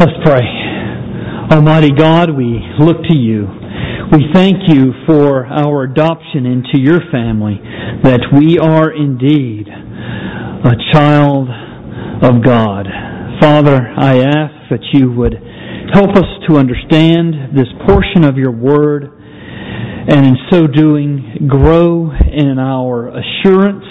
Let's 0.00 0.16
pray. 0.24 0.40
Almighty 1.52 1.90
God, 1.90 2.30
we 2.34 2.58
look 2.80 3.02
to 3.02 3.14
you. 3.14 3.46
We 4.10 4.32
thank 4.32 4.56
you 4.66 4.94
for 5.06 5.44
our 5.44 5.82
adoption 5.82 6.46
into 6.46 6.80
your 6.80 7.00
family, 7.12 7.60
that 8.02 8.20
we 8.32 8.56
are 8.58 8.90
indeed 8.90 9.68
a 9.68 10.72
child 10.94 11.50
of 12.24 12.42
God. 12.42 12.86
Father, 13.42 13.76
I 13.76 14.20
ask 14.24 14.70
that 14.70 14.80
you 14.94 15.12
would 15.12 15.34
help 15.92 16.16
us 16.16 16.24
to 16.48 16.56
understand 16.56 17.54
this 17.54 17.68
portion 17.86 18.24
of 18.24 18.38
your 18.38 18.52
word, 18.52 19.04
and 19.04 20.24
in 20.24 20.36
so 20.50 20.66
doing, 20.66 21.46
grow 21.46 22.10
in 22.10 22.58
our 22.58 23.08
assurance 23.08 23.84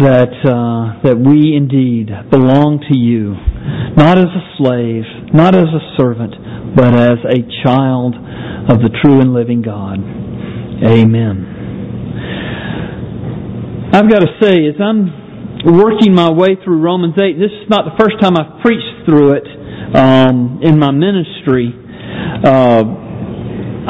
that 0.00 0.32
uh, 0.44 1.00
that 1.02 1.16
we 1.16 1.56
indeed 1.56 2.10
belong 2.30 2.84
to 2.90 2.96
you 2.96 3.34
not 3.96 4.18
as 4.18 4.30
a 4.30 4.44
slave, 4.56 5.04
not 5.34 5.54
as 5.54 5.68
a 5.68 5.82
servant, 5.98 6.34
but 6.76 6.94
as 6.94 7.18
a 7.26 7.40
child 7.64 8.14
of 8.68 8.78
the 8.80 8.90
true 9.02 9.20
and 9.20 9.34
living 9.34 9.62
God. 9.62 9.98
Amen. 10.84 11.50
I've 13.92 14.08
got 14.08 14.20
to 14.20 14.30
say, 14.40 14.66
as 14.68 14.76
I'm 14.80 15.10
working 15.66 16.14
my 16.14 16.30
way 16.30 16.56
through 16.62 16.80
Romans 16.80 17.14
8, 17.18 17.36
this 17.38 17.50
is 17.50 17.68
not 17.68 17.84
the 17.84 17.96
first 17.98 18.20
time 18.22 18.36
I've 18.36 18.62
preached 18.62 19.04
through 19.04 19.34
it 19.34 19.46
um, 19.96 20.60
in 20.62 20.78
my 20.78 20.92
ministry. 20.92 21.74
Uh, 22.44 22.84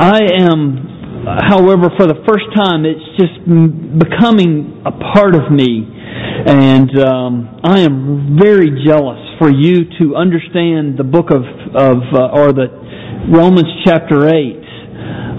I 0.00 0.20
am 0.40 0.89
however, 1.38 1.90
for 1.96 2.06
the 2.06 2.22
first 2.26 2.48
time, 2.56 2.84
it's 2.84 3.04
just 3.18 3.38
becoming 3.44 4.82
a 4.86 4.92
part 5.14 5.34
of 5.34 5.52
me. 5.52 5.86
And 6.46 6.90
um, 6.98 7.60
I 7.62 7.80
am 7.80 8.38
very 8.40 8.82
jealous 8.86 9.20
for 9.38 9.50
you 9.50 9.84
to 10.00 10.16
understand 10.16 10.98
the 10.98 11.04
book 11.04 11.30
of, 11.30 11.44
of 11.76 11.98
uh, 12.12 12.40
or 12.40 12.52
the 12.52 12.68
Romans 13.30 13.68
chapter 13.84 14.28
8 14.28 14.60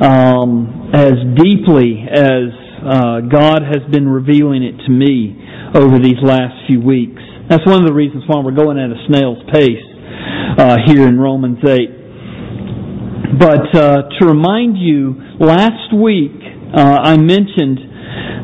um, 0.01 0.91
as 0.93 1.13
deeply 1.37 2.05
as 2.09 2.49
uh, 2.81 3.21
God 3.29 3.61
has 3.61 3.81
been 3.91 4.07
revealing 4.07 4.63
it 4.63 4.77
to 4.85 4.91
me 4.91 5.37
over 5.75 5.99
these 5.99 6.17
last 6.21 6.53
few 6.67 6.81
weeks. 6.81 7.21
That's 7.49 7.65
one 7.65 7.81
of 7.81 7.87
the 7.87 7.93
reasons 7.93 8.23
why 8.27 8.41
we're 8.41 8.55
going 8.57 8.77
at 8.79 8.89
a 8.89 8.99
snail's 9.07 9.43
pace 9.53 9.85
uh, 10.57 10.77
here 10.85 11.07
in 11.07 11.19
Romans 11.19 11.59
8. 11.63 12.00
But 13.39 13.71
uh, 13.73 14.09
to 14.19 14.27
remind 14.27 14.77
you, 14.77 15.15
last 15.39 15.95
week 15.95 16.35
uh, 16.75 16.79
I 16.79 17.17
mentioned 17.17 17.79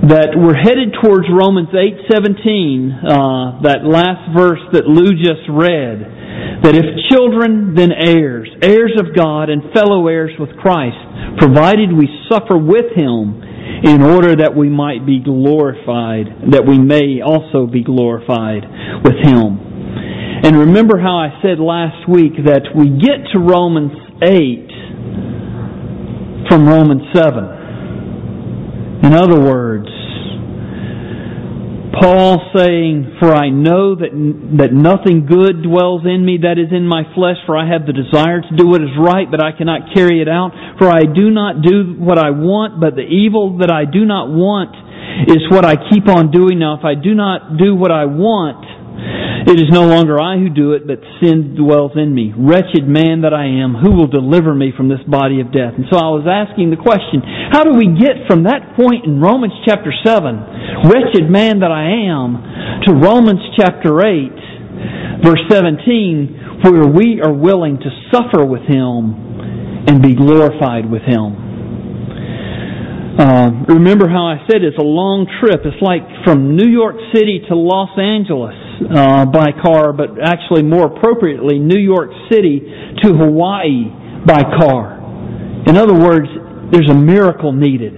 that 0.07 0.31
we're 0.31 0.55
headed 0.55 0.95
towards 1.03 1.27
Romans 1.27 1.69
8:17, 1.75 2.07
uh, 2.07 3.61
that 3.67 3.83
last 3.83 4.31
verse 4.31 4.63
that 4.71 4.87
Lou 4.87 5.11
just 5.11 5.43
read, 5.51 6.63
that 6.63 6.75
if 6.75 6.85
children, 7.11 7.75
then 7.75 7.91
heirs, 7.91 8.47
heirs 8.61 8.95
of 8.99 9.15
God 9.15 9.49
and 9.49 9.73
fellow 9.73 10.07
heirs 10.07 10.31
with 10.39 10.55
Christ, 10.55 10.97
provided 11.37 11.91
we 11.91 12.07
suffer 12.31 12.57
with 12.57 12.95
him 12.95 13.43
in 13.83 14.01
order 14.01 14.35
that 14.37 14.55
we 14.55 14.69
might 14.69 15.05
be 15.05 15.19
glorified, 15.19 16.51
that 16.51 16.63
we 16.65 16.79
may 16.79 17.19
also 17.19 17.67
be 17.67 17.83
glorified 17.83 18.63
with 19.03 19.19
him. 19.19 19.59
And 20.47 20.57
remember 20.57 20.97
how 20.97 21.17
I 21.17 21.41
said 21.41 21.59
last 21.59 22.07
week 22.07 22.33
that 22.45 22.71
we 22.71 22.89
get 22.89 23.27
to 23.33 23.39
Romans 23.39 23.91
8 24.21 24.66
from 26.49 26.67
Romans 26.67 27.03
7. 27.13 27.57
In 29.03 29.13
other 29.13 29.39
words, 29.39 29.87
Paul 31.99 32.37
saying, 32.53 33.17
For 33.19 33.33
I 33.33 33.49
know 33.49 33.95
that, 33.95 34.13
that 34.61 34.69
nothing 34.73 35.25
good 35.25 35.63
dwells 35.65 36.05
in 36.05 36.21
me 36.21 36.45
that 36.45 36.61
is 36.61 36.69
in 36.69 36.85
my 36.85 37.03
flesh, 37.17 37.37
for 37.45 37.57
I 37.57 37.65
have 37.65 37.89
the 37.89 37.93
desire 37.93 38.41
to 38.41 38.53
do 38.55 38.67
what 38.67 38.81
is 38.81 38.93
right, 38.99 39.25
but 39.29 39.41
I 39.41 39.51
cannot 39.51 39.93
carry 39.95 40.21
it 40.21 40.29
out. 40.29 40.53
For 40.77 40.89
I 40.89 41.09
do 41.09 41.33
not 41.33 41.65
do 41.65 41.97
what 41.97 42.21
I 42.21 42.29
want, 42.29 42.77
but 42.79 42.93
the 42.93 43.07
evil 43.07 43.57
that 43.65 43.71
I 43.71 43.89
do 43.89 44.05
not 44.05 44.29
want 44.29 44.77
is 45.25 45.41
what 45.49 45.65
I 45.65 45.75
keep 45.89 46.05
on 46.05 46.29
doing. 46.29 46.59
Now, 46.59 46.77
if 46.77 46.85
I 46.85 46.93
do 46.93 47.15
not 47.17 47.57
do 47.57 47.73
what 47.73 47.89
I 47.89 48.05
want, 48.05 48.61
it 49.47 49.63
is 49.63 49.71
no 49.71 49.87
longer 49.87 50.19
I 50.19 50.35
who 50.35 50.51
do 50.51 50.75
it, 50.75 50.83
but 50.83 50.99
sin 51.23 51.55
dwells 51.55 51.95
in 51.95 52.11
me. 52.11 52.35
Wretched 52.35 52.83
man 52.83 53.23
that 53.23 53.31
I 53.31 53.47
am, 53.47 53.79
who 53.79 53.95
will 53.95 54.11
deliver 54.11 54.51
me 54.51 54.75
from 54.75 54.91
this 54.91 54.99
body 55.07 55.39
of 55.39 55.55
death? 55.55 55.71
And 55.79 55.87
so 55.87 55.95
I 55.95 56.11
was 56.11 56.27
asking 56.27 56.67
the 56.67 56.75
question, 56.75 57.23
how 57.55 57.63
do 57.63 57.71
we 57.71 57.95
get 57.95 58.27
from 58.27 58.43
that 58.43 58.75
point 58.75 59.07
in 59.07 59.23
Romans 59.23 59.55
chapter 59.63 59.95
7, 60.03 60.83
wretched 60.91 61.31
man 61.31 61.63
that 61.63 61.71
I 61.71 62.11
am, 62.11 62.35
to 62.83 62.99
Romans 62.99 63.39
chapter 63.55 64.03
8, 64.03 65.23
verse 65.23 65.39
17, 65.47 66.67
where 66.67 66.91
we 66.91 67.23
are 67.23 67.31
willing 67.31 67.79
to 67.79 67.89
suffer 68.11 68.43
with 68.43 68.67
him 68.67 69.87
and 69.87 70.03
be 70.03 70.11
glorified 70.11 70.91
with 70.91 71.07
him? 71.07 71.47
Uh, 73.15 73.63
remember 73.71 74.11
how 74.11 74.27
I 74.27 74.43
said 74.43 74.59
it's 74.59 74.77
a 74.77 74.83
long 74.83 75.23
trip. 75.39 75.63
It's 75.63 75.81
like 75.81 76.03
from 76.27 76.59
New 76.59 76.67
York 76.67 76.99
City 77.15 77.41
to 77.47 77.55
Los 77.55 77.95
Angeles 77.95 78.66
uh, 78.85 79.25
by 79.25 79.51
car, 79.63 79.93
but 79.93 80.21
actually 80.23 80.63
more 80.63 80.87
appropriately, 80.87 81.59
New 81.59 81.79
York 81.79 82.09
City 82.31 82.61
to 83.03 83.13
Hawaii 83.13 83.89
by 84.25 84.41
car. 84.59 84.97
In 85.67 85.77
other 85.77 85.93
words, 85.93 86.27
there's 86.71 86.89
a 86.89 86.95
miracle 86.95 87.51
needed 87.51 87.93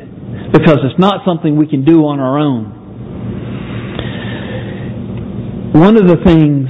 because 0.51 0.79
it's 0.83 0.99
not 0.99 1.21
something 1.25 1.57
we 1.57 1.67
can 1.67 1.85
do 1.85 2.05
on 2.05 2.19
our 2.19 2.39
own. 2.39 2.79
One 5.73 5.97
of 5.97 6.07
the 6.07 6.17
things 6.25 6.67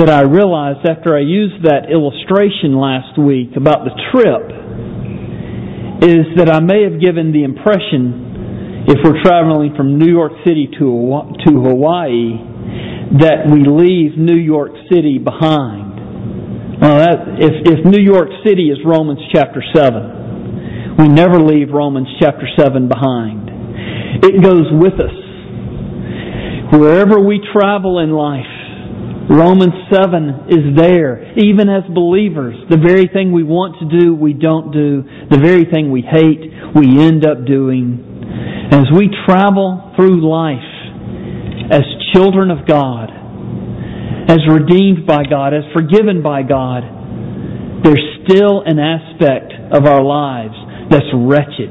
that 0.00 0.08
I 0.08 0.22
realized 0.22 0.84
after 0.88 1.16
I 1.16 1.20
used 1.20 1.64
that 1.64 1.92
illustration 1.92 2.76
last 2.76 3.18
week 3.18 3.56
about 3.56 3.84
the 3.84 3.94
trip 4.12 4.44
is 6.04 6.24
that 6.36 6.48
I 6.48 6.60
may 6.60 6.84
have 6.84 7.00
given 7.00 7.32
the 7.32 7.44
impression, 7.44 8.84
if 8.88 8.98
we're 9.04 9.20
traveling 9.22 9.74
from 9.76 9.98
New 9.98 10.08
York 10.08 10.32
City 10.46 10.68
to 10.78 10.88
to 11.44 11.50
Hawaii, 11.60 12.40
that 13.16 13.48
we 13.48 13.64
leave 13.64 14.18
New 14.18 14.36
York 14.36 14.72
City 14.92 15.16
behind. 15.16 15.96
Well, 16.80 16.98
that, 17.00 17.18
if, 17.40 17.78
if 17.78 17.84
New 17.84 18.02
York 18.02 18.28
City 18.44 18.68
is 18.68 18.78
Romans 18.84 19.20
chapter 19.32 19.64
7, 19.74 20.96
we 20.98 21.08
never 21.08 21.40
leave 21.40 21.70
Romans 21.72 22.08
chapter 22.20 22.46
7 22.58 22.88
behind. 22.88 23.48
It 24.22 24.42
goes 24.42 24.68
with 24.70 25.00
us. 25.00 25.16
Wherever 26.72 27.18
we 27.18 27.40
travel 27.52 27.98
in 28.00 28.10
life, 28.10 28.44
Romans 29.30 29.74
7 29.92 30.48
is 30.48 30.76
there. 30.76 31.32
Even 31.36 31.68
as 31.68 31.84
believers, 31.94 32.56
the 32.68 32.76
very 32.76 33.08
thing 33.12 33.32
we 33.32 33.42
want 33.42 33.76
to 33.80 33.98
do, 33.98 34.14
we 34.14 34.32
don't 34.32 34.72
do. 34.72 35.02
The 35.30 35.38
very 35.40 35.64
thing 35.64 35.90
we 35.90 36.02
hate, 36.02 36.52
we 36.74 37.00
end 37.00 37.24
up 37.24 37.46
doing. 37.46 38.04
As 38.70 38.84
we 38.94 39.08
travel 39.26 39.92
through 39.96 40.24
life, 40.28 41.72
as 41.72 41.84
children 42.14 42.50
of 42.50 42.66
God, 42.66 43.10
as 44.30 44.38
redeemed 44.48 45.06
by 45.06 45.24
God, 45.28 45.54
as 45.54 45.64
forgiven 45.72 46.22
by 46.22 46.42
God, 46.42 46.82
there's 47.84 48.02
still 48.24 48.62
an 48.66 48.78
aspect 48.78 49.52
of 49.72 49.86
our 49.86 50.02
lives 50.02 50.54
that's 50.90 51.08
wretched 51.14 51.70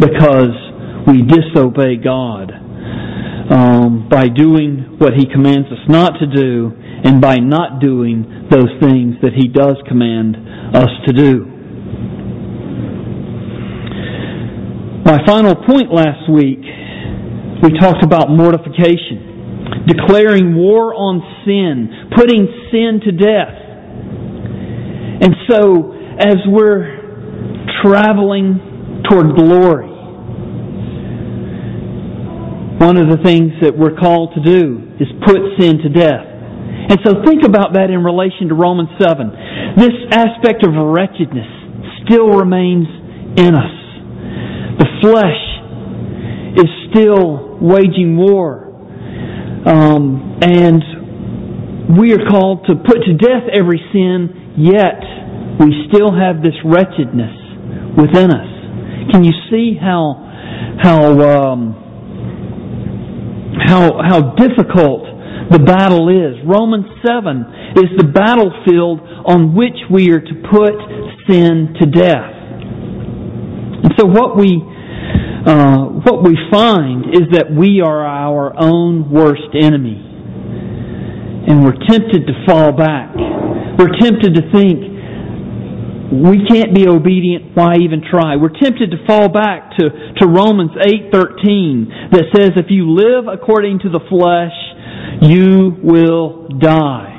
because 0.00 0.54
we 1.06 1.22
disobey 1.22 1.96
God 1.96 2.52
um, 3.50 4.08
by 4.10 4.28
doing 4.28 4.96
what 4.98 5.14
He 5.16 5.26
commands 5.26 5.68
us 5.68 5.84
not 5.88 6.12
to 6.20 6.26
do 6.26 6.72
and 7.04 7.20
by 7.20 7.36
not 7.36 7.80
doing 7.80 8.48
those 8.50 8.70
things 8.80 9.16
that 9.22 9.32
He 9.34 9.48
does 9.48 9.76
command 9.88 10.36
us 10.74 10.90
to 11.06 11.12
do. 11.12 11.44
My 15.04 15.18
final 15.26 15.54
point 15.54 15.92
last 15.92 16.30
week 16.30 16.60
we 17.62 17.78
talked 17.78 18.04
about 18.04 18.30
mortification, 18.30 19.84
declaring 19.86 20.54
war 20.54 20.94
on 20.94 21.20
sin, 21.44 22.10
putting 22.14 22.46
sin 22.70 23.00
to 23.04 23.12
death. 23.12 23.58
And 25.20 25.34
so, 25.50 25.92
as 26.18 26.36
we're 26.46 27.66
traveling 27.82 29.02
toward 29.10 29.34
glory, 29.34 29.90
one 32.78 32.96
of 32.96 33.10
the 33.10 33.18
things 33.24 33.50
that 33.60 33.74
we're 33.76 33.98
called 33.98 34.38
to 34.38 34.42
do 34.42 34.94
is 35.00 35.08
put 35.26 35.38
sin 35.58 35.82
to 35.82 35.88
death. 35.90 36.26
And 36.88 36.98
so 37.04 37.20
think 37.26 37.42
about 37.42 37.74
that 37.74 37.90
in 37.90 38.06
relation 38.06 38.48
to 38.48 38.54
Romans 38.54 38.88
7. 39.02 39.74
This 39.76 39.98
aspect 40.14 40.62
of 40.62 40.78
wretchedness 40.78 41.50
still 42.06 42.38
remains 42.38 42.86
in 43.34 43.52
us. 43.58 43.74
The 44.78 44.86
flesh 45.02 45.47
still 46.90 47.58
waging 47.60 48.16
war. 48.16 48.66
Um, 49.66 50.38
and 50.42 51.98
we 51.98 52.12
are 52.12 52.24
called 52.30 52.66
to 52.66 52.74
put 52.76 52.98
to 53.04 53.14
death 53.14 53.48
every 53.52 53.80
sin, 53.92 54.54
yet 54.56 55.00
we 55.60 55.88
still 55.88 56.12
have 56.12 56.42
this 56.42 56.54
wretchedness 56.64 57.36
within 57.96 58.30
us. 58.30 58.48
Can 59.12 59.24
you 59.24 59.32
see 59.50 59.76
how 59.80 60.24
how 60.80 61.20
um, 61.20 61.74
how 63.66 64.00
how 64.02 64.34
difficult 64.36 65.18
the 65.50 65.58
battle 65.58 66.12
is. 66.12 66.36
Romans 66.44 66.86
7 67.06 67.80
is 67.80 67.88
the 67.96 68.04
battlefield 68.04 69.00
on 69.24 69.56
which 69.56 69.76
we 69.90 70.10
are 70.12 70.20
to 70.20 70.34
put 70.52 70.76
sin 71.24 71.72
to 71.80 71.86
death. 71.88 72.36
And 73.80 73.92
so 73.96 74.04
what 74.04 74.36
we 74.36 74.60
uh, 75.46 75.84
what 76.02 76.22
we 76.22 76.36
find 76.50 77.14
is 77.14 77.30
that 77.32 77.46
we 77.50 77.80
are 77.80 78.04
our 78.04 78.54
own 78.58 79.10
worst 79.10 79.54
enemy. 79.54 80.04
And 81.48 81.64
we're 81.64 81.78
tempted 81.88 82.26
to 82.26 82.34
fall 82.46 82.72
back. 82.72 83.14
We're 83.78 83.94
tempted 84.00 84.34
to 84.34 84.42
think, 84.52 84.98
we 86.10 86.44
can't 86.48 86.74
be 86.74 86.88
obedient, 86.88 87.54
why 87.54 87.76
even 87.76 88.02
try? 88.02 88.36
We're 88.36 88.48
tempted 88.48 88.90
to 88.90 89.06
fall 89.06 89.28
back 89.28 89.76
to, 89.78 89.90
to 90.20 90.26
Romans 90.26 90.72
8:13 90.72 92.10
that 92.12 92.24
says 92.34 92.52
if 92.56 92.66
you 92.70 92.90
live 92.90 93.28
according 93.28 93.80
to 93.80 93.90
the 93.90 94.00
flesh, 94.08 94.56
you 95.22 95.76
will 95.82 96.48
die. 96.58 97.14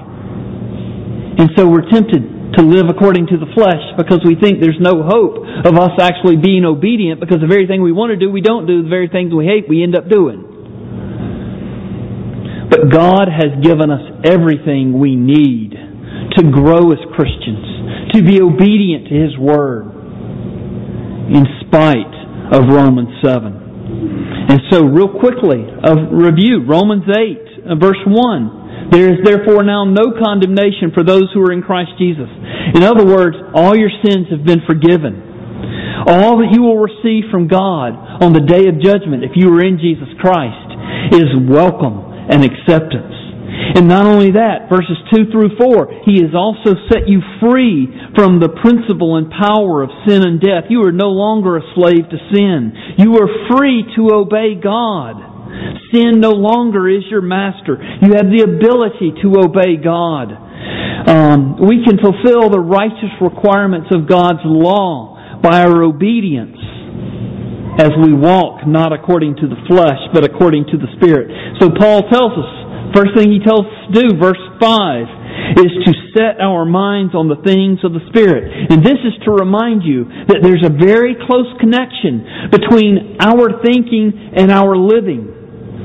And 1.38 1.52
so 1.56 1.68
we're 1.68 1.90
tempted 1.90 2.39
to 2.58 2.62
live 2.66 2.90
according 2.90 3.28
to 3.28 3.38
the 3.38 3.50
flesh 3.54 3.84
because 3.98 4.26
we 4.26 4.34
think 4.34 4.58
there's 4.58 4.82
no 4.82 5.04
hope 5.06 5.46
of 5.66 5.78
us 5.78 5.94
actually 6.02 6.38
being 6.38 6.66
obedient 6.66 7.20
because 7.20 7.38
the 7.42 7.52
very 7.52 7.68
thing 7.68 7.82
we 7.82 7.92
want 7.92 8.10
to 8.10 8.18
do, 8.18 8.32
we 8.32 8.42
don't 8.42 8.66
do. 8.66 8.82
The 8.82 8.90
very 8.90 9.08
things 9.08 9.34
we 9.34 9.46
hate, 9.46 9.70
we 9.70 9.84
end 9.84 9.96
up 9.96 10.10
doing. 10.10 10.50
But 12.70 12.90
God 12.94 13.30
has 13.30 13.58
given 13.62 13.90
us 13.90 14.02
everything 14.26 14.98
we 14.98 15.16
need 15.16 15.74
to 16.38 16.44
grow 16.52 16.94
as 16.94 17.02
Christians, 17.18 18.14
to 18.14 18.22
be 18.22 18.42
obedient 18.42 19.10
to 19.10 19.16
His 19.16 19.38
Word, 19.38 19.90
in 21.34 21.46
spite 21.66 22.14
of 22.54 22.70
Romans 22.70 23.10
7. 23.26 23.70
And 24.50 24.62
so, 24.72 24.86
real 24.86 25.10
quickly, 25.20 25.66
a 25.66 25.94
review 26.10 26.66
Romans 26.66 27.06
8, 27.06 27.70
uh, 27.70 27.76
verse 27.76 28.02
1. 28.06 28.90
There 28.92 29.14
is 29.14 29.20
therefore 29.24 29.62
now 29.64 29.86
no 29.86 30.18
condemnation 30.18 30.90
for 30.94 31.04
those 31.04 31.30
who 31.34 31.42
are 31.46 31.52
in 31.52 31.62
Christ 31.62 31.92
Jesus. 32.00 32.30
In 32.76 32.84
other 32.84 33.06
words, 33.06 33.38
all 33.54 33.76
your 33.76 33.92
sins 34.04 34.28
have 34.32 34.46
been 34.46 34.62
forgiven. 34.68 35.26
All 36.08 36.40
that 36.40 36.52
you 36.52 36.62
will 36.62 36.80
receive 36.80 37.30
from 37.32 37.48
God 37.48 37.92
on 38.24 38.32
the 38.34 38.40
day 38.40 38.68
of 38.68 38.80
judgment, 38.80 39.24
if 39.24 39.36
you 39.36 39.52
are 39.52 39.64
in 39.64 39.78
Jesus 39.78 40.08
Christ, 40.20 40.70
is 41.12 41.30
welcome 41.50 42.08
and 42.30 42.46
acceptance. 42.46 43.20
And 43.76 43.88
not 43.88 44.06
only 44.06 44.32
that, 44.32 44.70
verses 44.70 44.98
2 45.14 45.32
through 45.32 45.58
4, 45.58 46.06
He 46.06 46.22
has 46.24 46.34
also 46.34 46.74
set 46.88 47.08
you 47.08 47.22
free 47.42 47.88
from 48.16 48.40
the 48.40 48.50
principle 48.50 49.18
and 49.18 49.30
power 49.30 49.84
of 49.84 49.90
sin 50.08 50.24
and 50.24 50.40
death. 50.40 50.70
You 50.70 50.86
are 50.88 50.96
no 50.96 51.10
longer 51.10 51.58
a 51.58 51.62
slave 51.76 52.08
to 52.10 52.20
sin. 52.34 52.74
You 52.98 53.18
are 53.20 53.30
free 53.52 53.84
to 53.98 54.16
obey 54.16 54.56
God. 54.56 55.29
Sin 55.92 56.20
no 56.20 56.32
longer 56.32 56.90
is 56.90 57.04
your 57.10 57.22
master. 57.22 57.78
You 58.02 58.14
have 58.16 58.30
the 58.30 58.46
ability 58.46 59.18
to 59.24 59.28
obey 59.42 59.78
God. 59.82 60.34
Um, 61.10 61.58
we 61.66 61.84
can 61.84 61.98
fulfill 61.98 62.50
the 62.50 62.60
righteous 62.60 63.14
requirements 63.22 63.90
of 63.92 64.08
God's 64.08 64.44
law 64.44 65.18
by 65.42 65.64
our 65.64 65.84
obedience 65.84 66.58
as 67.80 67.96
we 67.96 68.12
walk 68.12 68.68
not 68.68 68.92
according 68.92 69.38
to 69.38 69.48
the 69.48 69.56
flesh, 69.68 70.00
but 70.14 70.26
according 70.26 70.68
to 70.72 70.78
the 70.78 70.92
Spirit. 71.00 71.32
So 71.60 71.72
Paul 71.72 72.04
tells 72.12 72.36
us 72.36 72.60
First 72.96 73.14
thing 73.14 73.30
he 73.30 73.40
tells 73.46 73.66
us 73.70 73.94
to 73.94 74.02
do, 74.02 74.18
verse 74.18 74.42
5, 74.60 75.62
is 75.62 75.72
to 75.86 75.92
set 76.18 76.42
our 76.42 76.66
minds 76.66 77.14
on 77.14 77.30
the 77.30 77.38
things 77.46 77.86
of 77.86 77.94
the 77.94 78.02
Spirit. 78.10 78.50
And 78.50 78.82
this 78.82 78.98
is 79.06 79.14
to 79.26 79.32
remind 79.32 79.86
you 79.86 80.10
that 80.26 80.42
there's 80.42 80.66
a 80.66 80.74
very 80.74 81.14
close 81.30 81.50
connection 81.62 82.50
between 82.50 83.18
our 83.22 83.62
thinking 83.62 84.10
and 84.34 84.50
our 84.50 84.74
living. 84.74 85.39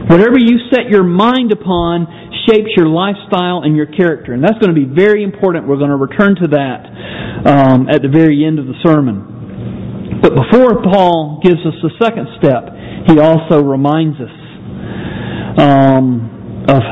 Whatever 0.09 0.39
you 0.39 0.59
set 0.71 0.91
your 0.91 1.05
mind 1.05 1.53
upon 1.53 2.06
shapes 2.47 2.71
your 2.77 2.87
lifestyle 2.87 3.62
and 3.62 3.77
your 3.77 3.87
character. 3.87 4.33
And 4.33 4.43
that's 4.43 4.59
going 4.59 4.75
to 4.75 4.79
be 4.79 4.85
very 4.85 5.25
important. 5.25 5.67
We're 5.67 5.81
going 5.81 5.91
to 5.91 5.97
return 5.97 6.37
to 6.43 6.49
that 6.49 6.81
um, 7.49 7.89
at 7.89 8.03
the 8.03 8.12
very 8.12 8.45
end 8.45 8.59
of 8.59 8.67
the 8.67 8.77
sermon. 8.85 10.21
But 10.21 10.37
before 10.37 10.83
Paul 10.83 11.41
gives 11.43 11.61
us 11.65 11.75
the 11.83 11.93
second 12.01 12.29
step, 12.39 12.69
he 13.09 13.19
also 13.21 13.62
reminds 13.62 14.17
us 14.21 14.33
um, 15.61 16.65
of 16.69 16.83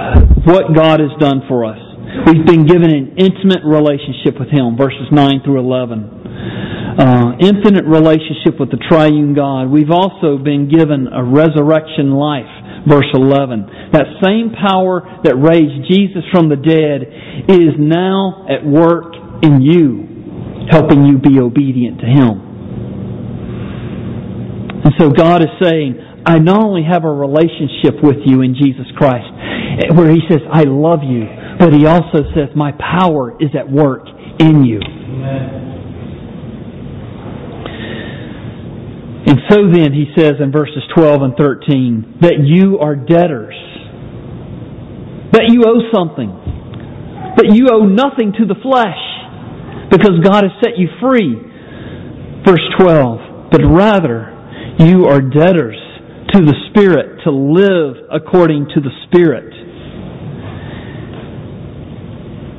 what 0.45 0.75
God 0.75 1.01
has 1.01 1.13
done 1.19 1.43
for 1.49 1.65
us. 1.65 1.81
We've 2.27 2.45
been 2.45 2.67
given 2.67 2.93
an 2.93 3.17
intimate 3.17 3.65
relationship 3.65 4.39
with 4.39 4.53
Him, 4.53 4.77
verses 4.77 5.09
9 5.11 5.41
through 5.45 5.61
11. 5.61 6.23
Uh, 6.93 7.33
infinite 7.41 7.89
relationship 7.89 8.61
with 8.61 8.71
the 8.71 8.77
triune 8.89 9.33
God. 9.33 9.73
We've 9.73 9.91
also 9.91 10.37
been 10.37 10.69
given 10.69 11.09
a 11.09 11.25
resurrection 11.25 12.13
life, 12.13 12.53
verse 12.87 13.09
11. 13.15 13.93
That 13.93 14.07
same 14.23 14.53
power 14.55 15.03
that 15.25 15.37
raised 15.37 15.89
Jesus 15.91 16.25
from 16.33 16.49
the 16.49 16.57
dead 16.57 17.07
is 17.49 17.75
now 17.79 18.47
at 18.49 18.65
work 18.65 19.15
in 19.43 19.63
you, 19.63 20.67
helping 20.71 21.05
you 21.05 21.19
be 21.19 21.39
obedient 21.39 22.01
to 22.01 22.07
Him. 22.07 22.53
And 24.85 24.93
so 24.99 25.11
God 25.11 25.43
is 25.43 25.51
saying, 25.63 25.95
I 26.27 26.39
not 26.39 26.63
only 26.63 26.83
have 26.83 27.05
a 27.05 27.11
relationship 27.11 28.03
with 28.03 28.19
you 28.27 28.43
in 28.43 28.55
Jesus 28.55 28.87
Christ, 28.97 29.27
where 29.95 30.11
he 30.11 30.21
says, 30.29 30.41
I 30.51 30.63
love 30.67 31.01
you, 31.03 31.27
but 31.59 31.73
he 31.73 31.87
also 31.87 32.23
says, 32.35 32.51
my 32.55 32.73
power 32.73 33.33
is 33.41 33.51
at 33.59 33.71
work 33.71 34.07
in 34.39 34.65
you. 34.65 34.81
Amen. 34.83 35.72
And 39.33 39.41
so 39.49 39.65
then, 39.73 39.97
he 39.97 40.13
says 40.13 40.35
in 40.45 40.53
verses 40.53 40.85
12 40.95 41.23
and 41.23 41.35
13, 41.41 42.19
that 42.21 42.45
you 42.45 42.77
are 42.81 42.95
debtors, 42.95 43.57
that 45.33 45.49
you 45.49 45.65
owe 45.65 45.89
something, 45.89 46.29
that 47.41 47.49
you 47.57 47.73
owe 47.73 47.89
nothing 47.89 48.37
to 48.37 48.45
the 48.45 48.61
flesh, 48.61 49.01
because 49.89 50.21
God 50.21 50.45
has 50.45 50.53
set 50.61 50.77
you 50.77 50.85
free. 51.01 51.49
Verse 52.45 52.61
12, 52.77 53.49
but 53.49 53.65
rather, 53.65 54.37
you 54.79 55.07
are 55.07 55.23
debtors 55.23 55.81
to 56.37 56.45
the 56.45 56.57
Spirit 56.69 57.25
to 57.25 57.31
live 57.33 58.05
according 58.13 58.69
to 58.75 58.81
the 58.83 58.93
Spirit. 59.09 59.49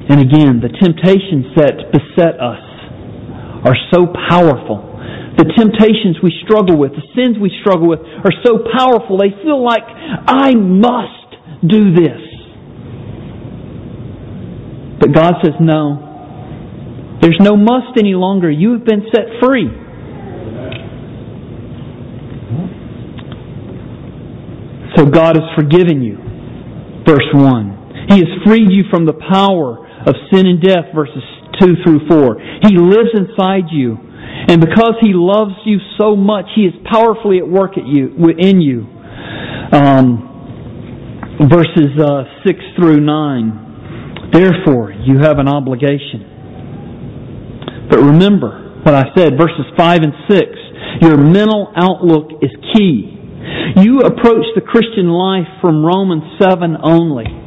And 0.10 0.22
again, 0.26 0.58
the 0.58 0.74
temptations 0.82 1.54
that 1.54 1.94
beset 1.94 2.42
us 2.42 2.66
are 3.62 3.78
so 3.94 4.10
powerful. 4.30 4.90
The 5.38 5.46
temptations 5.58 6.18
we 6.22 6.32
struggle 6.46 6.78
with, 6.78 6.92
the 6.92 7.02
sins 7.16 7.38
we 7.42 7.52
struggle 7.62 7.88
with, 7.90 8.00
are 8.00 8.34
so 8.46 8.60
powerful. 8.78 9.18
They 9.18 9.34
feel 9.42 9.64
like, 9.64 9.84
I 9.84 10.54
must 10.54 11.36
do 11.66 11.94
this. 11.94 12.22
But 15.00 15.12
God 15.12 15.34
says, 15.44 15.54
no. 15.60 17.18
There's 17.22 17.40
no 17.40 17.58
must 17.58 17.98
any 17.98 18.14
longer. 18.14 18.52
You 18.52 18.74
have 18.74 18.86
been 18.86 19.04
set 19.14 19.26
free. 19.42 19.70
So 24.96 25.06
God 25.06 25.36
has 25.36 25.50
forgiven 25.56 26.04
you. 26.04 26.18
Verse 27.08 27.28
1. 27.34 28.06
He 28.10 28.20
has 28.20 28.30
freed 28.46 28.70
you 28.70 28.84
from 28.92 29.06
the 29.06 29.14
power 29.14 29.82
of 30.06 30.16
sin 30.32 30.46
and 30.46 30.62
death, 30.62 30.94
verses 30.94 31.24
2 31.60 31.76
through 31.84 32.08
4. 32.08 32.38
He 32.62 32.78
lives 32.78 33.10
inside 33.18 33.72
you. 33.72 33.98
And 34.48 34.60
because 34.62 34.96
He 35.02 35.14
loves 35.14 35.54
you 35.66 35.80
so 35.98 36.16
much, 36.16 36.46
He 36.56 36.64
is 36.64 36.74
powerfully 36.92 37.40
at 37.40 37.48
work 37.48 37.78
at 37.78 37.86
you, 37.86 38.14
within 38.18 38.62
you. 38.62 38.88
Um, 39.72 40.30
verses 41.50 41.98
uh, 42.00 42.24
6 42.46 42.60
through 42.78 43.02
9. 43.02 44.32
Therefore, 44.32 44.92
you 44.92 45.20
have 45.20 45.40
an 45.40 45.48
obligation. 45.48 46.30
But 47.90 48.00
remember 48.00 48.82
what 48.84 48.96
I 48.96 49.04
said, 49.16 49.38
verses 49.38 49.66
5 49.78 50.00
and 50.02 50.14
6. 50.30 50.42
Your 51.02 51.18
mental 51.18 51.72
outlook 51.76 52.32
is 52.42 52.52
key. 52.76 53.10
You 53.78 54.00
approach 54.00 54.46
the 54.56 54.62
Christian 54.62 55.10
life 55.10 55.48
from 55.62 55.86
Romans 55.86 56.24
7 56.40 56.78
only 56.84 57.44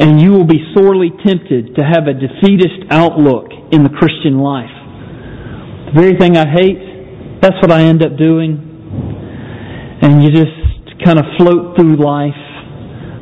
and 0.00 0.18
you 0.18 0.32
will 0.32 0.46
be 0.46 0.64
sorely 0.74 1.10
tempted 1.24 1.76
to 1.76 1.84
have 1.84 2.08
a 2.08 2.16
defeatist 2.16 2.88
outlook 2.88 3.52
in 3.70 3.84
the 3.84 3.90
Christian 3.90 4.40
life. 4.40 4.72
The 5.90 6.00
very 6.00 6.14
thing 6.18 6.36
I 6.36 6.46
hate, 6.46 7.40
that's 7.42 7.56
what 7.62 7.72
I 7.72 7.82
end 7.82 8.04
up 8.04 8.16
doing. 8.16 8.54
And 10.02 10.22
you 10.22 10.30
just 10.30 11.02
kind 11.04 11.18
of 11.18 11.24
float 11.36 11.76
through 11.76 11.96
life, 11.96 12.38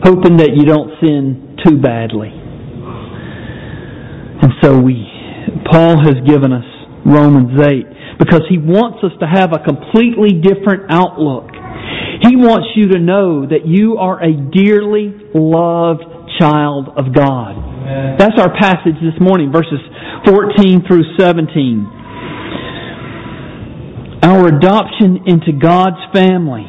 hoping 0.05 0.37
that 0.37 0.53
you 0.53 0.65
don't 0.67 0.93
sin 1.01 1.57
too 1.65 1.81
badly. 1.81 2.29
And 4.43 4.53
so 4.63 4.79
we, 4.79 5.01
Paul 5.71 5.97
has 6.05 6.21
given 6.29 6.53
us 6.53 6.67
Romans 7.07 7.57
8 7.59 8.19
because 8.19 8.43
he 8.51 8.59
wants 8.59 9.03
us 9.03 9.13
to 9.21 9.27
have 9.27 9.57
a 9.57 9.65
completely 9.65 10.37
different 10.37 10.93
outlook. 10.93 11.49
He 12.21 12.37
wants 12.37 12.69
you 12.77 12.89
to 12.93 12.99
know 12.99 13.47
that 13.47 13.65
you 13.65 13.97
are 13.97 14.21
a 14.21 14.35
dearly 14.53 15.15
loved 15.33 16.05
child 16.39 16.93
of 17.01 17.15
God. 17.15 17.57
Amen. 17.57 18.17
That's 18.19 18.39
our 18.39 18.53
passage 18.61 19.01
this 19.01 19.17
morning, 19.21 19.51
verses 19.51 19.81
14 20.27 20.85
through 20.87 21.17
17. 21.19 21.98
Our 24.23 24.49
adoption 24.49 25.25
into 25.27 25.53
God's 25.53 26.03
family 26.13 26.67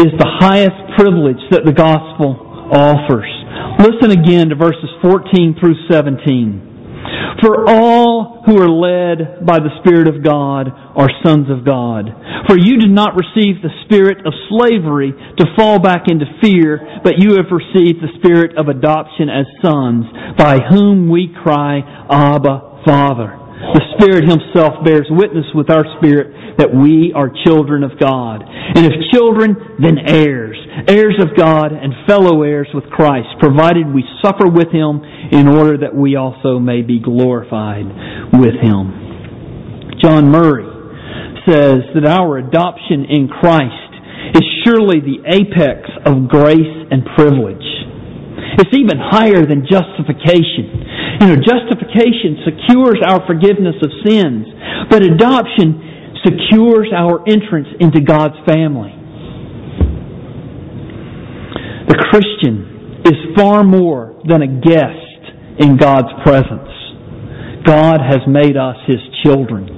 is 0.00 0.16
the 0.16 0.32
highest 0.40 0.96
privilege 0.96 1.40
that 1.50 1.64
the 1.64 1.76
gospel 1.76 2.40
offers. 2.72 3.28
Listen 3.78 4.16
again 4.16 4.48
to 4.48 4.54
verses 4.54 4.88
14 5.02 5.56
through 5.60 5.76
17. 5.90 6.70
For 7.42 7.68
all 7.68 8.42
who 8.46 8.60
are 8.60 8.68
led 8.68 9.44
by 9.44 9.58
the 9.58 9.72
Spirit 9.80 10.08
of 10.08 10.24
God 10.24 10.68
are 10.72 11.08
sons 11.24 11.50
of 11.50 11.64
God. 11.64 12.08
For 12.48 12.56
you 12.56 12.78
did 12.78 12.90
not 12.90 13.16
receive 13.16 13.60
the 13.60 13.72
spirit 13.84 14.24
of 14.26 14.32
slavery 14.48 15.12
to 15.12 15.52
fall 15.56 15.80
back 15.80 16.08
into 16.08 16.26
fear, 16.40 17.00
but 17.04 17.18
you 17.18 17.36
have 17.36 17.52
received 17.52 18.00
the 18.00 18.12
spirit 18.18 18.56
of 18.56 18.68
adoption 18.68 19.28
as 19.28 19.44
sons, 19.60 20.04
by 20.36 20.58
whom 20.70 21.10
we 21.10 21.28
cry, 21.42 21.80
Abba, 22.08 22.82
Father. 22.86 23.36
The 23.60 23.84
Spirit 23.94 24.24
Himself 24.24 24.82
bears 24.84 25.06
witness 25.10 25.44
with 25.54 25.68
our 25.68 25.84
spirit 26.00 26.56
that 26.56 26.72
we 26.72 27.12
are 27.14 27.28
children 27.44 27.84
of 27.84 27.92
God. 28.00 28.40
And 28.40 28.88
if 28.88 28.92
children, 29.12 29.76
then 29.78 30.00
heirs, 30.00 30.56
heirs 30.88 31.20
of 31.20 31.36
God 31.36 31.72
and 31.72 31.92
fellow 32.08 32.42
heirs 32.42 32.68
with 32.72 32.88
Christ, 32.88 33.28
provided 33.38 33.86
we 33.92 34.02
suffer 34.24 34.48
with 34.48 34.72
Him 34.72 35.04
in 35.30 35.46
order 35.46 35.76
that 35.84 35.94
we 35.94 36.16
also 36.16 36.58
may 36.58 36.80
be 36.80 37.00
glorified 37.00 37.84
with 38.32 38.56
Him. 38.64 40.00
John 40.00 40.32
Murray 40.32 40.66
says 41.44 41.84
that 41.94 42.08
our 42.08 42.38
adoption 42.38 43.04
in 43.04 43.28
Christ 43.28 43.92
is 44.34 44.44
surely 44.64 45.00
the 45.00 45.20
apex 45.28 45.84
of 46.08 46.28
grace 46.28 46.88
and 46.90 47.04
privilege. 47.16 47.64
It's 48.56 48.72
even 48.76 48.96
higher 48.98 49.44
than 49.46 49.68
justification. 49.68 50.80
You 51.20 51.26
know, 51.26 51.36
justification 51.36 52.40
secures 52.48 52.96
our 53.06 53.20
forgiveness 53.26 53.76
of 53.84 53.90
sins, 54.08 54.46
but 54.88 55.02
adoption 55.02 56.16
secures 56.24 56.88
our 56.96 57.20
entrance 57.28 57.68
into 57.78 58.00
God's 58.00 58.36
family. 58.46 58.96
The 61.88 61.96
Christian 62.10 63.02
is 63.04 63.36
far 63.36 63.64
more 63.64 64.20
than 64.26 64.42
a 64.42 64.46
guest 64.46 65.60
in 65.60 65.76
God's 65.76 66.08
presence. 66.24 66.72
God 67.64 68.00
has 68.00 68.20
made 68.26 68.56
us 68.56 68.76
His 68.86 69.00
children. 69.22 69.68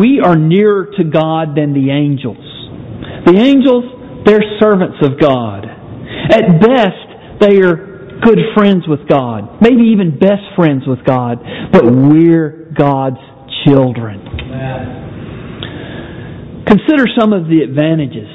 We 0.00 0.20
are 0.22 0.36
nearer 0.36 0.90
to 0.98 1.04
God 1.04 1.56
than 1.56 1.74
the 1.74 1.90
angels. 1.90 2.36
The 3.26 3.36
angels, 3.38 3.84
they're 4.24 4.44
servants 4.60 4.98
of 5.02 5.18
God. 5.18 5.66
At 6.30 6.60
best, 6.60 7.40
they 7.40 7.60
are 7.62 7.85
good 8.22 8.38
friends 8.54 8.84
with 8.88 9.08
God, 9.08 9.60
maybe 9.60 9.92
even 9.92 10.18
best 10.18 10.44
friends 10.56 10.84
with 10.86 11.04
God, 11.04 11.38
but 11.72 11.84
we're 11.84 12.72
God's 12.76 13.20
children. 13.66 14.22
Consider 16.66 17.06
some 17.18 17.32
of 17.32 17.46
the 17.46 17.62
advantages 17.62 18.28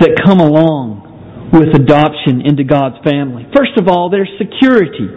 that 0.00 0.20
come 0.24 0.40
along 0.40 1.50
with 1.52 1.74
adoption 1.74 2.44
into 2.44 2.64
God's 2.64 2.96
family. 3.04 3.48
First 3.56 3.78
of 3.80 3.88
all, 3.88 4.10
there's 4.10 4.28
security. 4.36 5.08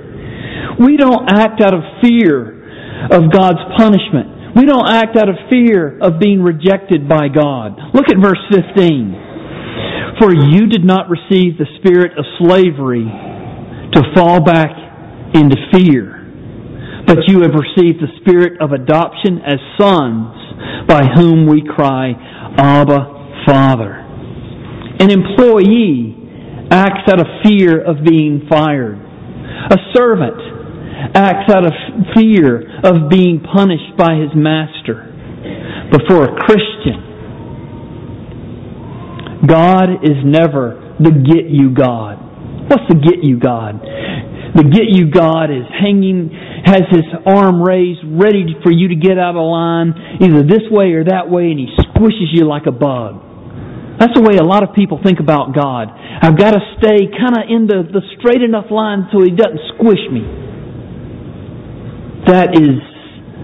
We 0.80 0.96
don't 0.96 1.28
act 1.30 1.62
out 1.62 1.74
of 1.74 1.84
fear 2.01 2.62
of 3.12 3.32
God's 3.32 3.60
punishment. 3.78 4.56
We 4.56 4.66
don't 4.66 4.88
act 4.88 5.18
out 5.18 5.30
of 5.30 5.36
fear 5.50 6.00
of 6.00 6.20
being 6.20 6.42
rejected 6.42 7.08
by 7.08 7.28
God. 7.28 7.80
Look 7.94 8.08
at 8.10 8.18
verse 8.22 8.40
15. 8.51 10.20
For 10.20 10.32
you 10.34 10.68
did 10.68 10.84
not 10.84 11.10
receive 11.10 11.58
the 11.58 11.68
spirit 11.80 12.18
of 12.18 12.25
slavery 12.40 13.08
to 13.93 14.01
fall 14.15 14.41
back 14.43 14.71
into 15.33 15.55
fear. 15.71 16.17
But 17.07 17.27
you 17.27 17.41
have 17.41 17.51
received 17.51 18.00
the 18.00 18.07
spirit 18.21 18.62
of 18.62 18.71
adoption 18.71 19.39
as 19.45 19.60
sons 19.77 20.88
by 20.88 21.01
whom 21.15 21.48
we 21.48 21.63
cry, 21.63 22.12
Abba, 22.57 23.43
Father. 23.45 23.93
An 25.00 25.10
employee 25.10 26.15
acts 26.69 27.12
out 27.12 27.19
of 27.19 27.27
fear 27.43 27.81
of 27.81 28.05
being 28.05 28.48
fired. 28.50 28.98
A 28.98 29.77
servant 29.93 30.39
acts 31.15 31.51
out 31.51 31.65
of 31.65 31.74
fear 32.15 32.79
of 32.83 33.10
being 33.10 33.41
punished 33.41 33.98
by 33.98 34.15
his 34.15 34.29
master. 34.36 35.07
But 35.91 36.01
for 36.07 36.24
a 36.24 36.36
Christian, 36.45 37.12
God 39.48 40.05
is 40.05 40.24
never 40.24 40.95
the 41.00 41.12
get 41.12 41.50
you 41.50 41.74
God. 41.74 42.21
What's 42.72 42.88
the 42.88 42.96
get 42.96 43.20
you 43.20 43.36
God? 43.36 43.84
The 44.56 44.63
get 44.63 44.88
you 44.88 45.12
God 45.12 45.51
is 45.51 45.68
hanging, 45.68 46.32
has 46.63 46.88
his 46.88 47.04
arm 47.28 47.60
raised, 47.60 48.00
ready 48.08 48.56
for 48.63 48.72
you 48.72 48.88
to 48.88 48.96
get 48.96 49.20
out 49.20 49.36
of 49.36 49.44
line, 49.44 49.92
either 50.24 50.40
this 50.40 50.63
way 50.72 50.96
or 50.96 51.04
that 51.04 51.28
way, 51.28 51.51
and 51.51 51.60
he 51.60 51.68
squishes 51.84 52.32
you 52.32 52.48
like 52.48 52.72
a 52.72 52.72
bug. 52.72 53.20
That's 54.00 54.16
the 54.16 54.24
way 54.24 54.40
a 54.40 54.48
lot 54.48 54.63
of 54.63 54.72
people 54.72 55.04
think 55.04 55.20
about 55.20 55.51
God. 55.51 55.92
I've 55.92 56.40
got 56.40 56.56
to 56.56 56.63
stay 56.80 57.12
kind 57.12 57.36
of 57.36 57.44
in 57.51 57.68
the, 57.68 57.84
the 57.92 58.08
straight 58.16 58.42
enough 58.42 58.72
line 58.72 59.12
so 59.12 59.20
he 59.20 59.36
doesn't 59.36 59.60
squish 59.75 60.08
me. 60.08 60.24
That 62.32 62.56
is, 62.56 62.80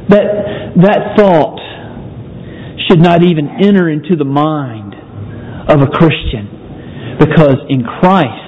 that, 0.08 0.72
that 0.88 1.20
thought 1.20 1.60
should 2.88 3.04
not 3.04 3.24
even 3.24 3.60
enter 3.60 3.92
into 3.92 4.16
the 4.16 4.24
mind 4.24 4.96
of 5.68 5.84
a 5.84 5.92
Christian. 5.92 7.20
Because 7.20 7.60
in 7.68 7.84
Christ, 7.84 8.47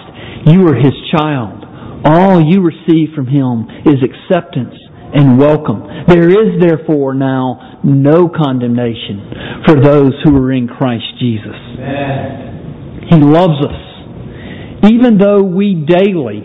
you 0.51 0.67
are 0.67 0.75
His 0.75 0.93
child. 1.11 1.65
All 2.05 2.41
you 2.41 2.61
receive 2.61 3.13
from 3.15 3.27
Him 3.27 3.67
is 3.85 3.99
acceptance 4.01 4.75
and 5.13 5.37
welcome. 5.37 5.83
There 6.07 6.29
is 6.29 6.61
therefore 6.61 7.13
now 7.13 7.79
no 7.83 8.29
condemnation 8.29 9.63
for 9.65 9.75
those 9.81 10.13
who 10.23 10.35
are 10.37 10.51
in 10.51 10.67
Christ 10.67 11.05
Jesus. 11.19 11.55
Amen. 11.77 13.07
He 13.09 13.17
loves 13.17 13.59
us. 13.65 14.89
Even 14.91 15.17
though 15.17 15.43
we 15.43 15.85
daily, 15.87 16.39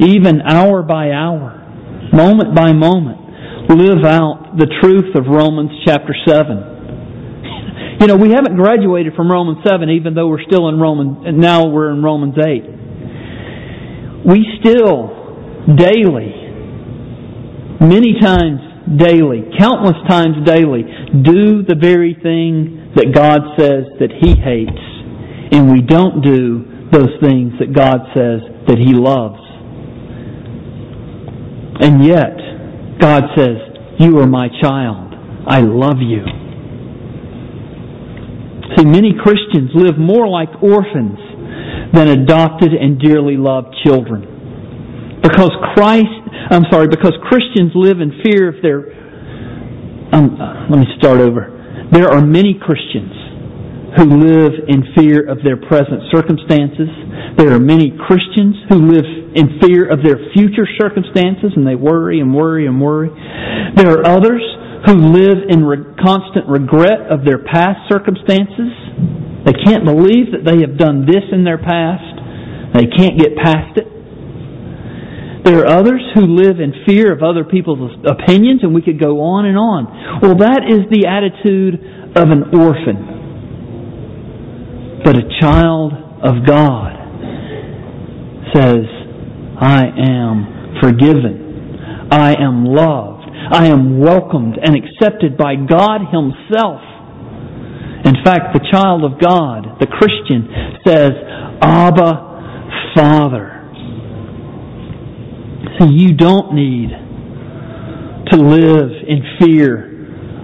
even 0.00 0.42
hour 0.42 0.82
by 0.82 1.12
hour, 1.12 1.54
moment 2.12 2.54
by 2.54 2.72
moment, 2.72 3.18
live 3.70 4.04
out 4.04 4.56
the 4.58 4.66
truth 4.82 5.14
of 5.14 5.26
Romans 5.26 5.70
chapter 5.86 6.14
7 6.26 6.77
you 8.00 8.06
know, 8.06 8.16
we 8.16 8.30
haven't 8.30 8.54
graduated 8.56 9.14
from 9.14 9.30
Romans 9.30 9.58
7 9.66 9.90
even 9.90 10.14
though 10.14 10.28
we're 10.28 10.42
still 10.46 10.68
in 10.68 10.78
Romans, 10.78 11.26
now 11.34 11.66
we're 11.66 11.90
in 11.90 12.02
Romans 12.02 12.34
8. 12.38 12.78
We 14.24 14.46
still, 14.60 15.08
daily, 15.74 16.34
many 17.80 18.20
times 18.20 18.60
daily, 18.96 19.50
countless 19.58 19.96
times 20.08 20.46
daily, 20.46 20.84
do 21.22 21.62
the 21.62 21.76
very 21.80 22.14
thing 22.22 22.92
that 22.94 23.12
God 23.14 23.40
says 23.58 23.84
that 24.00 24.10
He 24.20 24.30
hates, 24.30 24.84
and 25.52 25.70
we 25.70 25.82
don't 25.82 26.22
do 26.22 26.90
those 26.90 27.18
things 27.20 27.52
that 27.58 27.74
God 27.74 28.00
says 28.14 28.40
that 28.68 28.78
He 28.78 28.94
loves. 28.94 29.42
And 31.80 32.04
yet, 32.04 32.98
God 32.98 33.24
says, 33.36 33.56
You 33.98 34.18
are 34.18 34.26
my 34.26 34.48
child. 34.60 35.14
I 35.46 35.60
love 35.60 35.98
you. 36.00 36.47
See, 38.76 38.84
many 38.84 39.14
Christians 39.16 39.70
live 39.74 39.96
more 39.98 40.28
like 40.28 40.50
orphans 40.62 41.18
than 41.92 42.08
adopted 42.08 42.74
and 42.74 43.00
dearly 43.00 43.36
loved 43.36 43.74
children. 43.84 45.20
Because 45.22 45.50
Christ, 45.74 46.20
I'm 46.50 46.64
sorry, 46.70 46.88
because 46.88 47.12
Christians 47.28 47.72
live 47.74 48.00
in 48.00 48.20
fear 48.22 48.48
of 48.48 48.62
their, 48.62 48.92
um, 50.12 50.36
uh, 50.36 50.68
let 50.70 50.78
me 50.80 50.86
start 50.98 51.20
over. 51.20 51.88
There 51.92 52.08
are 52.08 52.20
many 52.20 52.54
Christians 52.60 53.12
who 53.96 54.04
live 54.04 54.52
in 54.68 54.84
fear 54.94 55.24
of 55.24 55.38
their 55.42 55.56
present 55.56 56.04
circumstances. 56.12 56.88
There 57.36 57.52
are 57.52 57.58
many 57.60 57.96
Christians 57.96 58.54
who 58.68 58.84
live 58.84 59.04
in 59.34 59.58
fear 59.64 59.88
of 59.88 60.04
their 60.04 60.18
future 60.34 60.68
circumstances 60.78 61.52
and 61.56 61.66
they 61.66 61.74
worry 61.74 62.20
and 62.20 62.34
worry 62.34 62.66
and 62.66 62.80
worry. 62.80 63.08
There 63.76 63.90
are 63.90 64.06
others 64.06 64.42
who 64.86 64.94
live 65.10 65.48
in 65.48 65.64
re- 65.64 65.94
constant 66.02 66.46
regret 66.48 67.10
of 67.10 67.24
their 67.24 67.38
past 67.38 67.88
circumstances. 67.90 68.70
They 69.44 69.52
can't 69.64 69.84
believe 69.84 70.32
that 70.32 70.44
they 70.44 70.60
have 70.60 70.78
done 70.78 71.06
this 71.06 71.24
in 71.32 71.44
their 71.44 71.58
past. 71.58 72.18
They 72.74 72.86
can't 72.86 73.18
get 73.18 73.36
past 73.36 73.78
it. 73.78 73.86
There 75.44 75.60
are 75.60 75.66
others 75.66 76.02
who 76.14 76.26
live 76.26 76.60
in 76.60 76.84
fear 76.86 77.12
of 77.12 77.22
other 77.22 77.44
people's 77.44 77.96
opinions, 78.04 78.60
and 78.62 78.74
we 78.74 78.82
could 78.82 79.00
go 79.00 79.20
on 79.22 79.46
and 79.46 79.56
on. 79.56 80.20
Well, 80.20 80.36
that 80.36 80.62
is 80.68 80.84
the 80.90 81.06
attitude 81.08 81.80
of 82.16 82.28
an 82.28 82.54
orphan. 82.54 83.16
But 85.04 85.16
a 85.16 85.22
child 85.40 85.92
of 86.22 86.44
God 86.44 86.92
says, 88.52 88.84
I 89.60 89.86
am 89.86 90.78
forgiven. 90.82 92.08
I 92.10 92.34
am 92.34 92.64
loved. 92.64 93.17
I 93.50 93.66
am 93.66 93.98
welcomed 93.98 94.58
and 94.62 94.76
accepted 94.76 95.36
by 95.36 95.54
God 95.56 96.00
Himself. 96.12 96.80
In 98.04 98.14
fact, 98.24 98.54
the 98.54 98.66
child 98.70 99.04
of 99.04 99.18
God, 99.20 99.80
the 99.80 99.86
Christian, 99.86 100.48
says, 100.86 101.12
Abba, 101.60 102.92
Father. 102.94 103.54
See, 105.78 105.90
you 105.90 106.14
don't 106.14 106.54
need 106.54 106.90
to 108.30 108.36
live 108.36 108.90
in 109.06 109.22
fear 109.40 109.88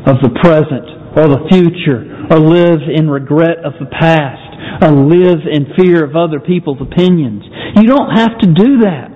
of 0.07 0.21
the 0.23 0.31
present 0.43 1.17
or 1.17 1.29
the 1.29 1.47
future 1.51 2.27
or 2.31 2.39
live 2.39 2.81
in 2.93 3.09
regret 3.09 3.59
of 3.65 3.75
the 3.79 3.87
past 3.87 4.83
or 4.83 4.91
live 4.91 5.41
in 5.51 5.73
fear 5.77 6.05
of 6.05 6.17
other 6.17 6.41
people's 6.41 6.81
opinions. 6.81 7.43
You 7.77 7.87
don't 7.87 8.11
have 8.17 8.39
to 8.41 8.47
do 8.47 8.79
that. 8.83 9.14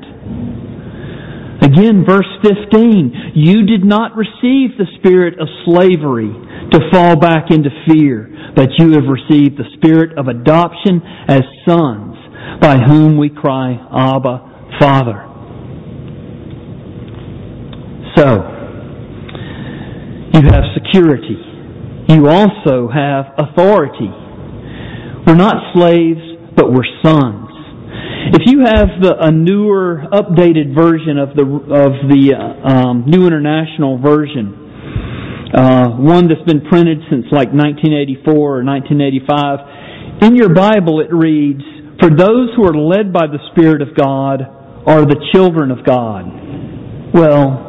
Again, 1.61 2.05
verse 2.07 2.29
15, 2.43 3.33
you 3.35 3.67
did 3.67 3.85
not 3.85 4.17
receive 4.17 4.79
the 4.79 4.87
spirit 4.99 5.41
of 5.41 5.49
slavery 5.67 6.31
to 6.71 6.81
fall 6.93 7.17
back 7.17 7.51
into 7.51 7.71
fear, 7.89 8.31
but 8.55 8.69
you 8.79 8.93
have 8.93 9.05
received 9.05 9.59
the 9.59 9.65
spirit 9.77 10.17
of 10.17 10.29
adoption 10.29 11.03
as 11.27 11.43
sons, 11.67 12.15
by 12.61 12.77
whom 12.79 13.19
we 13.19 13.29
cry, 13.29 13.75
Abba, 13.75 14.77
Father. 14.79 15.25
So, 18.17 18.55
you 20.35 20.43
have 20.43 20.65
security. 20.75 21.39
You 22.09 22.29
also 22.29 22.89
have 22.89 23.35
authority. 23.37 24.11
We're 25.27 25.35
not 25.35 25.75
slaves, 25.75 26.21
but 26.57 26.73
we're 26.73 26.87
sons. 27.03 27.48
If 28.19 28.43
you 28.47 28.61
have 28.61 28.89
a 29.01 29.31
newer, 29.31 30.03
updated 30.13 30.75
version 30.75 31.19
of 31.19 31.37
the 31.37 31.45
of 31.45 31.93
the 32.11 32.35
uh, 32.35 32.69
um, 32.69 33.05
New 33.07 33.27
International 33.27 33.97
Version, 33.97 35.51
uh, 35.55 35.89
one 35.97 36.29
that's 36.29 36.43
been 36.43 36.67
printed 36.69 36.99
since 37.09 37.25
like 37.31 37.55
1984 37.55 38.35
or 38.35 38.65
1985, 38.65 40.29
in 40.29 40.37
your 40.37 40.53
Bible 40.53 41.01
it 41.01 41.15
reads, 41.15 41.63
"For 42.01 42.11
those 42.11 42.51
who 42.57 42.65
are 42.67 42.77
led 42.77 43.13
by 43.13 43.29
the 43.29 43.39
Spirit 43.53 43.81
of 43.83 43.95
God 43.95 44.43
are 44.85 45.07
the 45.07 45.17
children 45.33 45.71
of 45.71 45.85
God." 45.85 46.27
Well, 47.15 47.65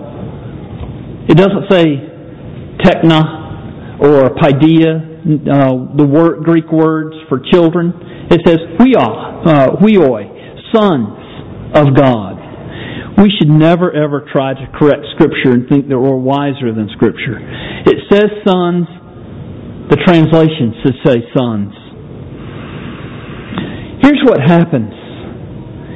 it 1.29 1.37
doesn't 1.37 1.71
say 1.71 1.85
tekna 2.83 4.01
or 4.01 4.35
paideia, 4.35 4.97
uh, 5.47 5.95
the 5.95 6.05
word, 6.05 6.43
Greek 6.43 6.71
words 6.71 7.15
for 7.29 7.39
children. 7.51 7.93
It 8.31 8.41
says 8.45 8.59
huios, 8.77 9.47
uh, 9.47 9.75
huioi, 9.77 10.38
sons 10.73 11.17
of 11.75 11.95
God. 11.95 12.37
We 13.17 13.29
should 13.37 13.49
never 13.49 13.91
ever 13.91 14.25
try 14.31 14.53
to 14.53 14.65
correct 14.79 15.03
Scripture 15.15 15.51
and 15.51 15.67
think 15.67 15.89
that 15.89 15.99
we're 15.99 16.15
wiser 16.15 16.71
than 16.73 16.89
Scripture. 16.95 17.37
It 17.85 17.99
says 18.09 18.31
sons, 18.47 18.87
the 19.89 19.97
translation 20.05 20.73
should 20.81 20.95
say 21.03 21.15
sons. 21.35 21.73
Here's 24.01 24.23
what 24.23 24.39
happens, 24.39 24.93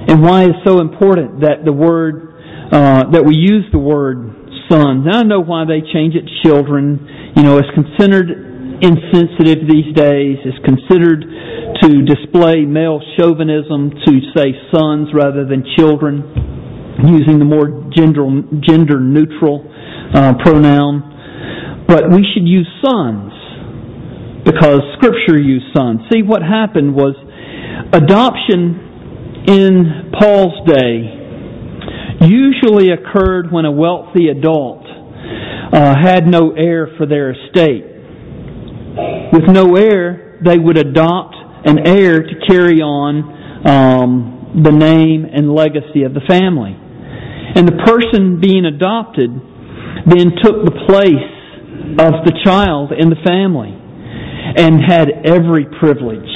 and 0.09 0.21
why 0.21 0.43
it's 0.43 0.59
so 0.65 0.81
important 0.81 1.41
that 1.41 1.63
the 1.63 1.71
word, 1.71 2.35
uh, 2.71 3.09
that 3.11 3.23
we 3.23 3.35
use 3.35 3.65
the 3.71 3.79
word 3.79 4.35
sons. 4.69 5.05
Now 5.05 5.19
I 5.19 5.23
know 5.23 5.39
why 5.39 5.63
they 5.65 5.79
change 5.93 6.15
it 6.15 6.27
to 6.27 6.33
children. 6.43 7.33
You 7.37 7.43
know, 7.43 7.57
it's 7.57 7.71
considered 7.73 8.52
insensitive 8.83 9.63
these 9.63 9.95
days. 9.95 10.37
It's 10.43 10.59
considered 10.67 11.23
to 11.81 12.03
display 12.03 12.65
male 12.67 12.99
chauvinism 13.17 13.91
to 14.05 14.13
say 14.35 14.51
sons 14.75 15.09
rather 15.13 15.47
than 15.47 15.63
children, 15.77 16.99
using 17.07 17.39
the 17.39 17.45
more 17.45 17.89
gender, 17.95 18.27
gender 18.59 18.99
neutral 18.99 19.63
uh, 20.13 20.33
pronoun. 20.43 21.85
But 21.87 22.11
we 22.11 22.27
should 22.33 22.47
use 22.47 22.67
sons 22.83 23.31
because 24.43 24.81
Scripture 24.99 25.39
used 25.39 25.65
sons. 25.75 26.01
See, 26.11 26.21
what 26.21 26.41
happened 26.41 26.93
was 26.93 27.15
adoption 27.93 29.43
in 29.47 30.11
Paul's 30.19 30.67
day 30.67 31.23
usually 32.21 32.91
occurred 32.91 33.51
when 33.51 33.65
a 33.65 33.71
wealthy 33.71 34.29
adult 34.29 34.85
uh, 35.73 35.95
had 36.01 36.27
no 36.27 36.51
heir 36.51 36.87
for 36.97 37.05
their 37.05 37.31
estate. 37.31 37.92
With 39.33 39.49
no 39.49 39.75
heir, 39.75 40.39
they 40.43 40.57
would 40.57 40.77
adopt 40.77 41.35
an 41.65 41.87
heir 41.87 42.21
to 42.21 42.35
carry 42.47 42.81
on 42.81 43.65
um, 43.65 44.61
the 44.63 44.71
name 44.71 45.25
and 45.25 45.51
legacy 45.51 46.03
of 46.03 46.13
the 46.13 46.21
family. 46.27 46.77
And 47.55 47.67
the 47.67 47.79
person 47.85 48.39
being 48.39 48.65
adopted 48.65 49.29
then 50.05 50.37
took 50.43 50.65
the 50.65 50.77
place 50.85 51.33
of 51.97 52.25
the 52.25 52.33
child 52.43 52.91
in 52.91 53.09
the 53.09 53.21
family 53.25 53.73
and 53.73 54.81
had 54.85 55.09
every 55.25 55.65
privilege, 55.79 56.29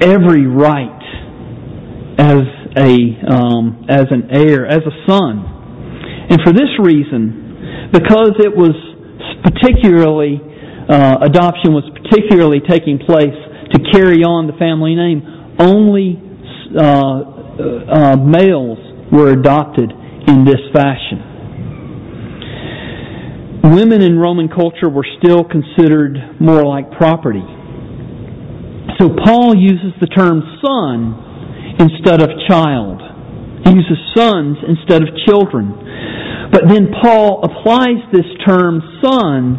every 0.00 0.46
right 0.46 1.02
as 2.18 2.44
a 2.76 2.96
um, 3.28 3.84
as 3.88 4.06
an 4.10 4.28
heir, 4.30 4.66
as 4.66 4.80
a 4.80 4.94
son. 5.06 5.44
And 6.30 6.40
for 6.42 6.52
this 6.52 6.72
reason, 6.80 7.90
because 7.92 8.32
it 8.38 8.56
was 8.56 8.74
particularly 9.44 10.40
uh, 10.88 11.18
adoption 11.22 11.74
was 11.74 11.82
particularly 11.98 12.60
taking 12.62 12.98
place 12.98 13.34
to 13.74 13.78
carry 13.90 14.22
on 14.22 14.46
the 14.46 14.54
family 14.54 14.94
name, 14.94 15.22
only 15.58 16.14
uh, 16.78 17.36
uh, 17.58 18.16
males 18.16 18.78
were 19.10 19.34
adopted 19.34 19.90
in 20.28 20.44
this 20.44 20.62
fashion. 20.72 21.22
Women 23.66 24.02
in 24.02 24.18
Roman 24.18 24.48
culture 24.48 24.88
were 24.88 25.06
still 25.18 25.42
considered 25.42 26.14
more 26.38 26.64
like 26.64 26.90
property. 26.92 27.42
So 28.98 29.10
Paul 29.24 29.58
uses 29.58 29.90
the 30.00 30.06
term 30.06 30.40
son 30.62 31.76
instead 31.82 32.22
of 32.22 32.30
child. 32.48 33.02
He 33.66 33.74
uses 33.74 33.98
sons 34.14 34.56
instead 34.62 35.02
of 35.02 35.08
children. 35.26 35.74
But 36.52 36.68
then 36.68 36.94
Paul 37.02 37.42
applies 37.42 37.98
this 38.12 38.26
term 38.46 38.80
sons 39.02 39.58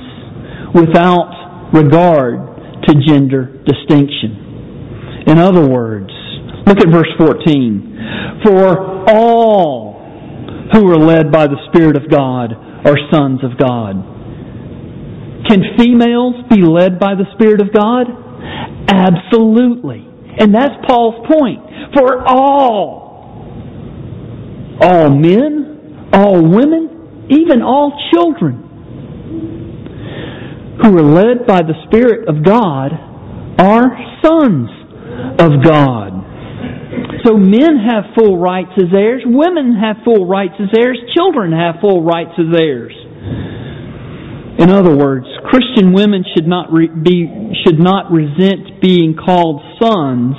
without 0.74 1.72
regard 1.74 2.84
to 2.88 2.94
gender 3.06 3.64
distinction. 3.66 5.24
In 5.28 5.38
other 5.38 5.68
words, 5.68 6.12
look 6.66 6.80
at 6.80 6.90
verse 6.90 7.12
14. 7.18 8.42
For 8.46 9.10
all 9.10 10.00
who 10.74 10.90
are 10.92 10.98
led 10.98 11.32
by 11.32 11.48
the 11.48 11.58
Spirit 11.70 11.98
of 11.98 12.10
God 12.10 12.54
are 12.86 12.98
sons 13.12 13.44
of 13.44 13.58
God. 13.58 13.96
Can 15.48 15.64
females 15.78 16.36
be 16.50 16.62
led 16.62 17.00
by 17.00 17.16
the 17.16 17.26
Spirit 17.36 17.62
of 17.62 17.74
God? 17.74 18.08
Absolutely. 18.88 20.06
And 20.40 20.54
that's 20.54 20.74
Paul's 20.88 21.26
point. 21.28 21.62
For 21.96 22.24
all. 22.28 23.08
All 24.82 25.10
men, 25.10 26.10
all 26.14 26.42
women, 26.42 27.28
even 27.30 27.62
all 27.62 27.92
children 28.14 28.68
who 30.82 30.98
are 30.98 31.04
led 31.04 31.48
by 31.48 31.62
the 31.62 31.74
Spirit 31.88 32.30
of 32.30 32.44
God 32.44 32.92
are 33.60 33.90
sons 34.24 34.70
of 35.40 35.64
God. 35.64 36.14
So 37.26 37.36
men 37.36 37.82
have 37.84 38.16
full 38.18 38.38
rights 38.38 38.72
as 38.78 38.94
heirs, 38.94 39.24
women 39.26 39.76
have 39.76 39.98
full 40.06 40.28
rights 40.28 40.54
as 40.60 40.70
heirs, 40.78 41.00
children 41.16 41.52
have 41.52 41.82
full 41.82 42.04
rights 42.04 42.38
as 42.38 42.54
heirs. 42.58 42.94
In 44.60 44.72
other 44.72 44.96
words, 44.96 45.28
Christian 45.46 45.94
women 45.94 46.24
should 46.36 46.48
not 46.48 46.72
re- 46.72 46.90
be 46.90 47.54
should 47.66 47.80
not 47.80 48.12
resent 48.12 48.82
being 48.82 49.16
called 49.16 49.62
sons 49.82 50.36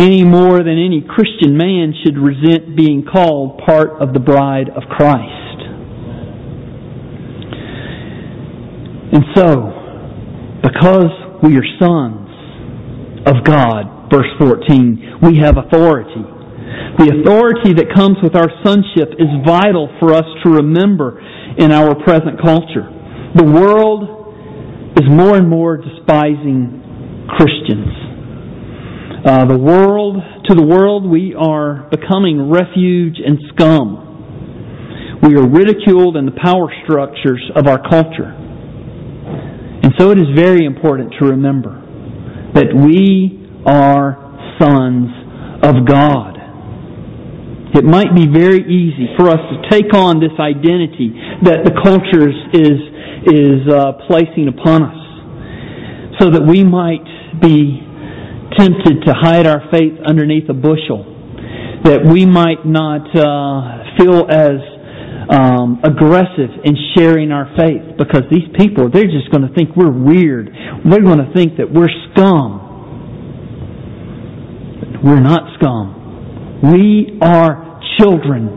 any 0.00 0.24
more 0.24 0.58
than 0.64 0.80
any 0.80 1.04
Christian 1.06 1.58
man 1.58 1.92
should 2.02 2.16
resent 2.16 2.74
being 2.74 3.04
called 3.04 3.60
part 3.66 4.00
of 4.00 4.14
the 4.14 4.20
bride 4.20 4.70
of 4.70 4.84
Christ. 4.88 5.49
And 9.12 9.24
so, 9.34 10.60
because 10.62 11.10
we 11.42 11.56
are 11.58 11.66
sons 11.80 12.30
of 13.26 13.42
God, 13.44 14.10
verse 14.10 14.30
14, 14.38 15.18
we 15.22 15.38
have 15.38 15.56
authority. 15.58 16.22
The 16.98 17.18
authority 17.18 17.72
that 17.74 17.94
comes 17.94 18.18
with 18.22 18.36
our 18.36 18.46
sonship 18.62 19.18
is 19.18 19.30
vital 19.44 19.90
for 19.98 20.14
us 20.14 20.26
to 20.44 20.50
remember 20.50 21.18
in 21.58 21.72
our 21.72 21.94
present 22.04 22.40
culture. 22.42 22.86
The 23.34 23.44
world 23.44 24.06
is 24.94 25.08
more 25.10 25.36
and 25.36 25.48
more 25.48 25.76
despising 25.76 27.26
Christians. 27.34 27.94
Uh, 29.26 29.44
the 29.46 29.58
world, 29.58 30.16
to 30.48 30.54
the 30.54 30.62
world, 30.62 31.08
we 31.08 31.34
are 31.34 31.88
becoming 31.90 32.48
refuge 32.48 33.18
and 33.24 33.38
scum. 33.54 34.06
We 35.22 35.36
are 35.36 35.46
ridiculed 35.46 36.16
in 36.16 36.26
the 36.26 36.36
power 36.42 36.72
structures 36.84 37.42
of 37.56 37.66
our 37.66 37.82
culture. 37.90 38.49
And 39.90 39.98
so 39.98 40.12
it 40.12 40.18
is 40.18 40.28
very 40.36 40.66
important 40.66 41.14
to 41.18 41.26
remember 41.34 41.74
that 42.54 42.70
we 42.70 43.42
are 43.66 44.14
sons 44.54 45.10
of 45.66 45.82
God. 45.84 46.38
It 47.74 47.82
might 47.82 48.14
be 48.14 48.30
very 48.30 48.62
easy 48.70 49.10
for 49.18 49.26
us 49.26 49.42
to 49.50 49.68
take 49.68 49.92
on 49.92 50.20
this 50.20 50.30
identity 50.38 51.10
that 51.42 51.66
the 51.66 51.74
culture 51.82 52.30
is, 52.54 52.78
is 53.34 53.66
uh, 53.66 54.06
placing 54.06 54.46
upon 54.46 54.86
us 54.86 56.20
so 56.22 56.30
that 56.30 56.46
we 56.46 56.62
might 56.62 57.02
be 57.42 57.82
tempted 58.56 59.02
to 59.06 59.12
hide 59.12 59.48
our 59.48 59.66
faith 59.72 59.98
underneath 60.06 60.48
a 60.48 60.54
bushel, 60.54 61.02
that 61.82 62.06
we 62.06 62.26
might 62.26 62.64
not 62.64 63.10
uh, 63.10 63.98
feel 63.98 64.30
as 64.30 64.69
um, 65.30 65.80
aggressive 65.84 66.50
in 66.64 66.74
sharing 66.96 67.30
our 67.30 67.54
faith 67.56 67.96
because 67.96 68.22
these 68.30 68.50
people, 68.58 68.90
they're 68.90 69.06
just 69.06 69.30
going 69.30 69.46
to 69.46 69.54
think 69.54 69.76
we're 69.76 69.92
weird. 69.92 70.50
They're 70.84 71.02
going 71.02 71.22
to 71.22 71.32
think 71.32 71.56
that 71.58 71.70
we're 71.72 71.90
scum. 72.10 72.66
We're 75.04 75.20
not 75.20 75.54
scum. 75.58 76.60
We 76.74 77.18
are 77.22 77.80
children 77.98 78.48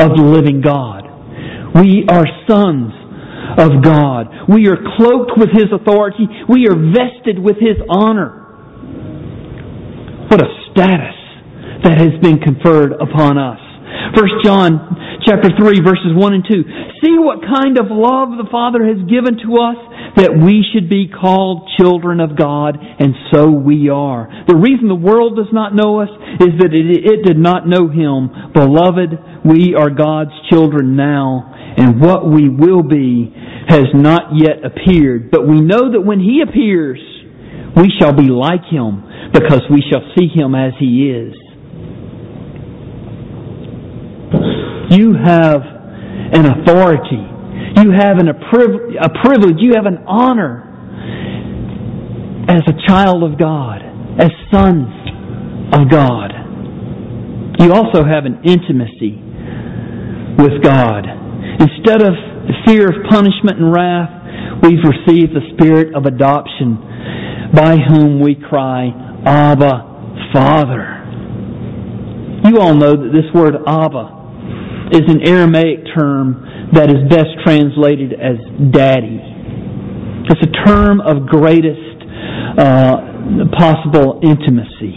of 0.00 0.10
the 0.16 0.22
living 0.22 0.60
God. 0.60 1.04
We 1.74 2.04
are 2.08 2.26
sons 2.48 2.92
of 3.58 3.82
God. 3.82 4.26
We 4.48 4.66
are 4.68 4.76
cloaked 4.96 5.32
with 5.36 5.50
His 5.52 5.70
authority. 5.72 6.26
We 6.48 6.66
are 6.66 6.74
vested 6.74 7.38
with 7.38 7.56
His 7.56 7.78
honor. 7.88 8.42
What 10.28 10.42
a 10.42 10.48
status 10.72 11.14
that 11.84 11.98
has 11.98 12.18
been 12.20 12.40
conferred 12.40 12.92
upon 12.92 13.38
us. 13.38 13.60
1 14.14 14.28
John 14.44 15.15
chapter 15.26 15.50
3 15.50 15.82
verses 15.82 16.14
1 16.14 16.34
and 16.34 16.44
2. 16.46 16.62
See 17.02 17.18
what 17.18 17.42
kind 17.42 17.76
of 17.82 17.90
love 17.90 18.38
the 18.38 18.46
Father 18.46 18.86
has 18.86 19.02
given 19.10 19.34
to 19.42 19.50
us 19.58 19.78
that 20.16 20.32
we 20.32 20.64
should 20.72 20.88
be 20.88 21.10
called 21.10 21.68
children 21.76 22.20
of 22.20 22.38
God, 22.38 22.78
and 22.78 23.12
so 23.34 23.50
we 23.50 23.90
are. 23.90 24.30
The 24.46 24.56
reason 24.56 24.88
the 24.88 24.94
world 24.94 25.36
does 25.36 25.52
not 25.52 25.74
know 25.74 26.00
us 26.00 26.08
is 26.40 26.56
that 26.62 26.72
it, 26.72 26.86
it 27.04 27.26
did 27.26 27.36
not 27.36 27.66
know 27.66 27.90
Him. 27.90 28.30
Beloved, 28.54 29.44
we 29.44 29.74
are 29.74 29.90
God's 29.90 30.32
children 30.48 30.96
now, 30.96 31.52
and 31.76 32.00
what 32.00 32.24
we 32.24 32.48
will 32.48 32.82
be 32.82 33.34
has 33.68 33.90
not 33.92 34.32
yet 34.38 34.64
appeared. 34.64 35.30
But 35.30 35.46
we 35.46 35.60
know 35.60 35.92
that 35.92 36.00
when 36.00 36.20
He 36.20 36.40
appears, 36.40 37.02
we 37.76 37.92
shall 38.00 38.14
be 38.14 38.30
like 38.30 38.64
Him, 38.70 39.02
because 39.34 39.66
we 39.68 39.82
shall 39.90 40.06
see 40.16 40.30
Him 40.32 40.54
as 40.54 40.72
He 40.78 41.10
is. 41.10 41.34
You 44.90 45.14
have 45.14 45.62
an 45.62 46.46
authority. 46.46 47.22
You 47.76 47.90
have 47.90 48.18
an, 48.18 48.28
a, 48.28 48.34
priv- 48.50 48.94
a 49.00 49.10
privilege. 49.22 49.56
You 49.58 49.74
have 49.74 49.86
an 49.86 50.04
honor 50.06 50.62
as 52.48 52.62
a 52.68 52.86
child 52.86 53.22
of 53.24 53.38
God, 53.38 53.82
as 54.18 54.30
sons 54.52 54.86
of 55.72 55.90
God. 55.90 56.32
You 57.58 57.72
also 57.72 58.04
have 58.04 58.24
an 58.24 58.42
intimacy 58.44 59.18
with 60.38 60.62
God. 60.62 61.04
Instead 61.58 62.02
of 62.02 62.14
the 62.46 62.54
fear 62.66 62.86
of 62.88 63.10
punishment 63.10 63.58
and 63.58 63.72
wrath, 63.72 64.62
we've 64.62 64.84
received 64.84 65.32
the 65.34 65.42
spirit 65.54 65.94
of 65.94 66.06
adoption 66.06 66.76
by 67.54 67.76
whom 67.76 68.20
we 68.20 68.36
cry, 68.36 68.88
Abba, 69.24 70.30
Father. 70.32 71.02
You 72.44 72.60
all 72.60 72.74
know 72.74 72.92
that 72.92 73.10
this 73.12 73.26
word 73.34 73.56
Abba 73.66 74.15
is 74.92 75.02
an 75.08 75.26
Aramaic 75.26 75.86
term 75.96 76.70
that 76.72 76.90
is 76.90 77.02
best 77.10 77.30
translated 77.44 78.12
as 78.12 78.38
daddy. 78.70 79.18
It's 80.28 80.42
a 80.42 80.66
term 80.66 81.00
of 81.00 81.26
greatest 81.26 82.02
uh, 82.58 83.50
possible 83.58 84.20
intimacy. 84.22 84.94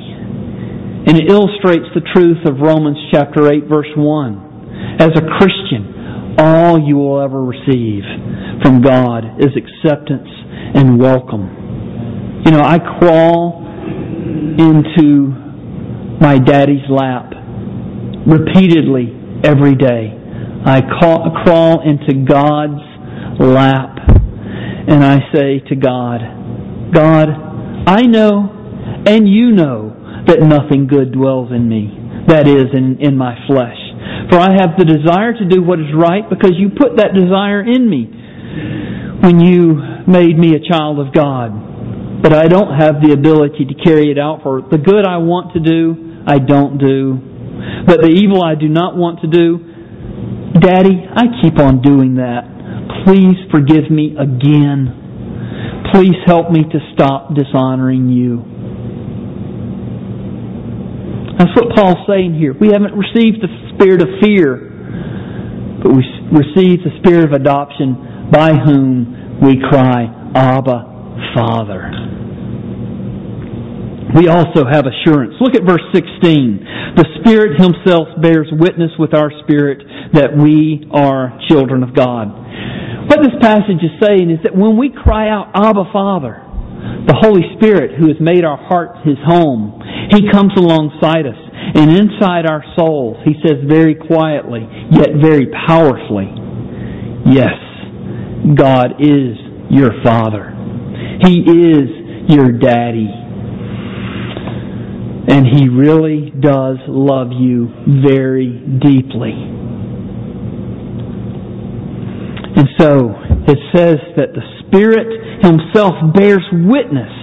And 1.08 1.17
it 1.17 1.30
illustrates 1.30 1.86
the 1.95 2.02
truth 2.13 2.45
of 2.45 2.60
Romans 2.60 2.97
chapter 3.12 3.52
8 3.52 3.65
verse 3.69 3.89
1. 3.95 4.97
As 4.99 5.10
a 5.15 5.25
Christian, 5.38 6.36
all 6.38 6.80
you 6.80 6.97
will 6.97 7.21
ever 7.21 7.41
receive 7.43 8.04
from 8.62 8.82
God 8.82 9.41
is 9.41 9.49
acceptance 9.58 10.30
and 10.75 10.99
welcome. 10.99 12.41
You 12.45 12.52
know, 12.52 12.62
I 12.62 12.78
crawl 12.99 13.65
into 14.60 15.34
my 16.21 16.38
daddy's 16.38 16.88
lap 16.89 17.34
repeatedly 18.28 19.18
every 19.43 19.75
day. 19.75 20.15
I 20.65 20.82
call, 20.82 21.32
crawl 21.43 21.82
into 21.82 22.25
God's 22.25 22.82
lap 23.39 23.99
and 24.89 25.04
I 25.04 25.19
say 25.34 25.60
to 25.69 25.75
God, 25.75 26.19
God, 26.93 27.30
I 27.88 28.02
know 28.02 28.60
and 29.06 29.30
you 29.30 29.52
know 29.52 30.23
that 30.28 30.41
nothing 30.41 30.88
good 30.88 31.13
dwells 31.13 31.52
in 31.52 31.69
me, 31.69 31.93
that 32.28 32.47
is, 32.47 32.73
in, 32.73 32.97
in 32.99 33.15
my 33.15 33.38
flesh. 33.47 33.78
For 34.30 34.38
I 34.38 34.52
have 34.58 34.78
the 34.78 34.86
desire 34.86 35.34
to 35.34 35.45
do 35.47 35.63
what 35.63 35.80
is 35.80 35.93
right 35.95 36.28
because 36.28 36.54
you 36.58 36.69
put 36.69 36.97
that 36.97 37.13
desire 37.13 37.62
in 37.62 37.89
me 37.89 38.10
when 39.21 39.39
you 39.39 39.78
made 40.08 40.38
me 40.38 40.56
a 40.56 40.62
child 40.62 40.99
of 40.99 41.13
God. 41.13 42.21
But 42.21 42.34
I 42.34 42.47
don't 42.47 42.73
have 42.78 43.02
the 43.02 43.13
ability 43.13 43.65
to 43.65 43.75
carry 43.78 44.12
it 44.12 44.19
out 44.19 44.43
for 44.43 44.62
the 44.62 44.78
good 44.78 45.06
I 45.06 45.17
want 45.17 45.54
to 45.54 45.62
do, 45.62 46.23
I 46.28 46.38
don't 46.39 46.78
do. 46.78 47.29
But 47.86 48.02
the 48.02 48.10
evil 48.10 48.43
I 48.43 48.56
do 48.56 48.67
not 48.67 48.95
want 48.95 49.22
to 49.22 49.28
do, 49.28 49.58
Daddy, 50.60 51.06
I 51.08 51.41
keep 51.41 51.60
on 51.60 51.82
doing 51.82 52.15
that. 52.15 52.43
Please 53.06 53.38
forgive 53.52 53.89
me 53.89 54.15
again. 54.17 55.89
Please 55.93 56.17
help 56.26 56.52
me 56.52 56.63
to 56.63 56.80
stop 56.93 57.34
dishonoring 57.34 58.10
you. 58.10 58.43
That's 61.38 61.56
what 61.56 61.74
Paul's 61.76 62.06
saying 62.08 62.36
here. 62.36 62.54
We 62.54 62.69
haven't 62.69 62.93
received 62.93 63.41
the 63.41 63.50
spirit 63.74 64.02
of 64.02 64.10
fear, 64.22 64.60
but 65.82 65.95
we 65.95 66.04
received 66.36 66.84
the 66.84 66.91
spirit 67.00 67.26
of 67.26 67.32
adoption 67.32 68.30
by 68.32 68.52
whom 68.54 69.39
we 69.41 69.58
cry, 69.69 70.06
Abba, 70.36 71.34
Father 71.34 72.18
we 74.15 74.28
also 74.28 74.65
have 74.65 74.86
assurance. 74.89 75.36
Look 75.39 75.54
at 75.54 75.63
verse 75.63 75.86
16. 75.93 76.98
The 76.98 77.06
Spirit 77.22 77.62
Himself 77.62 78.10
bears 78.22 78.50
witness 78.52 78.89
with 78.98 79.13
our 79.13 79.30
spirit 79.43 79.86
that 80.13 80.34
we 80.34 80.89
are 80.89 81.38
children 81.48 81.84
of 81.84 81.93
God. 81.93 82.34
What 83.06 83.22
this 83.22 83.38
passage 83.41 83.82
is 83.82 83.93
saying 84.02 84.30
is 84.32 84.41
that 84.43 84.56
when 84.56 84.78
we 84.78 84.89
cry 84.89 85.30
out, 85.30 85.54
Abba 85.54 85.93
Father, 85.93 86.41
the 87.06 87.17
Holy 87.22 87.45
Spirit 87.58 88.00
who 88.00 88.08
has 88.08 88.17
made 88.19 88.45
our 88.45 88.58
heart 88.58 89.06
His 89.06 89.17
home, 89.26 89.78
He 90.10 90.26
comes 90.32 90.54
alongside 90.58 91.30
us. 91.30 91.38
And 91.69 91.93
inside 91.93 92.50
our 92.50 92.63
souls, 92.78 93.17
He 93.26 93.38
says 93.45 93.62
very 93.69 93.93
quietly, 93.93 94.65
yet 94.89 95.22
very 95.22 95.54
powerfully, 95.67 96.34
Yes, 97.30 97.54
God 98.56 98.98
is 98.98 99.38
your 99.69 99.91
Father. 100.04 100.56
He 101.22 101.45
is 101.45 101.89
your 102.30 102.52
Daddy. 102.54 103.29
And 105.30 105.46
He 105.46 105.70
really 105.70 106.32
does 106.32 106.78
love 106.88 107.28
you 107.32 107.70
very 108.02 108.50
deeply. 108.82 109.60
And 112.58 112.68
so 112.80 113.13
it 113.46 113.60
says 113.76 113.98
that 114.18 114.34
the 114.34 114.42
Spirit 114.65 115.46
Himself 115.46 115.94
bears 116.15 116.44
witness 116.52 117.13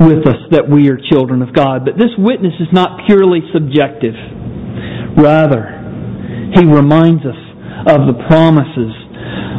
with 0.00 0.26
us 0.26 0.40
that 0.52 0.64
we 0.68 0.88
are 0.88 0.96
children 1.12 1.42
of 1.42 1.52
God. 1.52 1.84
But 1.84 1.98
this 1.98 2.16
witness 2.16 2.54
is 2.60 2.68
not 2.72 3.06
purely 3.06 3.40
subjective. 3.52 4.14
Rather, 5.16 5.68
He 6.56 6.64
reminds 6.64 7.24
us 7.28 7.40
of 7.92 8.08
the 8.08 8.16
promises 8.26 8.92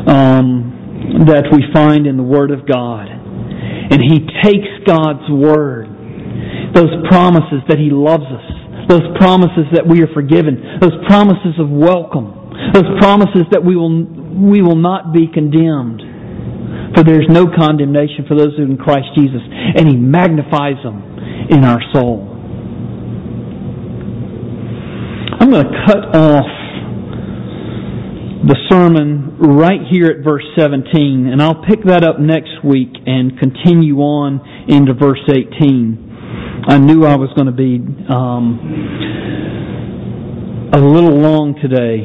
um, 0.10 1.24
that 1.30 1.46
we 1.54 1.63
find 1.72 2.08
in 2.08 2.17
the 2.17 2.24
Word 2.24 2.50
of 2.50 2.67
God. 2.67 3.08
And 3.10 4.02
He 4.02 4.26
takes 4.41 4.74
God's 4.86 5.30
Word 5.30 5.96
those 6.77 6.93
promises 7.09 7.65
that 7.67 7.81
He 7.81 7.89
loves 7.89 8.29
us, 8.29 8.45
those 8.85 9.01
promises 9.17 9.65
that 9.73 9.81
we 9.81 10.05
are 10.05 10.11
forgiven, 10.13 10.77
those 10.77 10.93
promises 11.09 11.57
of 11.57 11.65
welcome, 11.73 12.53
those 12.77 12.85
promises 13.01 13.49
that 13.49 13.65
we 13.65 13.75
will, 13.75 14.05
we 14.37 14.61
will 14.61 14.77
not 14.77 15.09
be 15.11 15.25
condemned. 15.25 16.05
For 16.93 17.03
there 17.03 17.19
is 17.19 17.27
no 17.29 17.49
condemnation 17.49 18.29
for 18.29 18.37
those 18.37 18.53
who 18.55 18.63
are 18.63 18.69
in 18.69 18.77
Christ 18.77 19.09
Jesus, 19.17 19.41
and 19.41 19.89
He 19.89 19.97
magnifies 19.97 20.77
them 20.85 21.01
in 21.49 21.65
our 21.65 21.81
soul. 21.93 22.37
I'm 25.41 25.49
going 25.49 25.65
to 25.65 25.73
cut 25.85 26.15
off 26.15 26.45
the 28.45 28.57
sermon 28.69 29.37
right 29.39 29.81
here 29.89 30.07
at 30.07 30.23
verse 30.23 30.45
17, 30.57 31.27
and 31.27 31.41
I'll 31.41 31.63
pick 31.65 31.83
that 31.85 32.03
up 32.03 32.19
next 32.19 32.63
week 32.63 32.93
and 33.05 33.37
continue 33.39 33.97
on 33.97 34.39
into 34.69 34.93
verse 34.93 35.25
18. 35.27 36.07
I 36.67 36.77
knew 36.77 37.08
I 37.08 37.15
was 37.15 37.32
going 37.32 37.47
to 37.47 37.56
be 37.56 37.80
um, 38.12 38.60
a 40.75 40.82
little 40.84 41.15
long 41.15 41.56
today, 41.63 42.03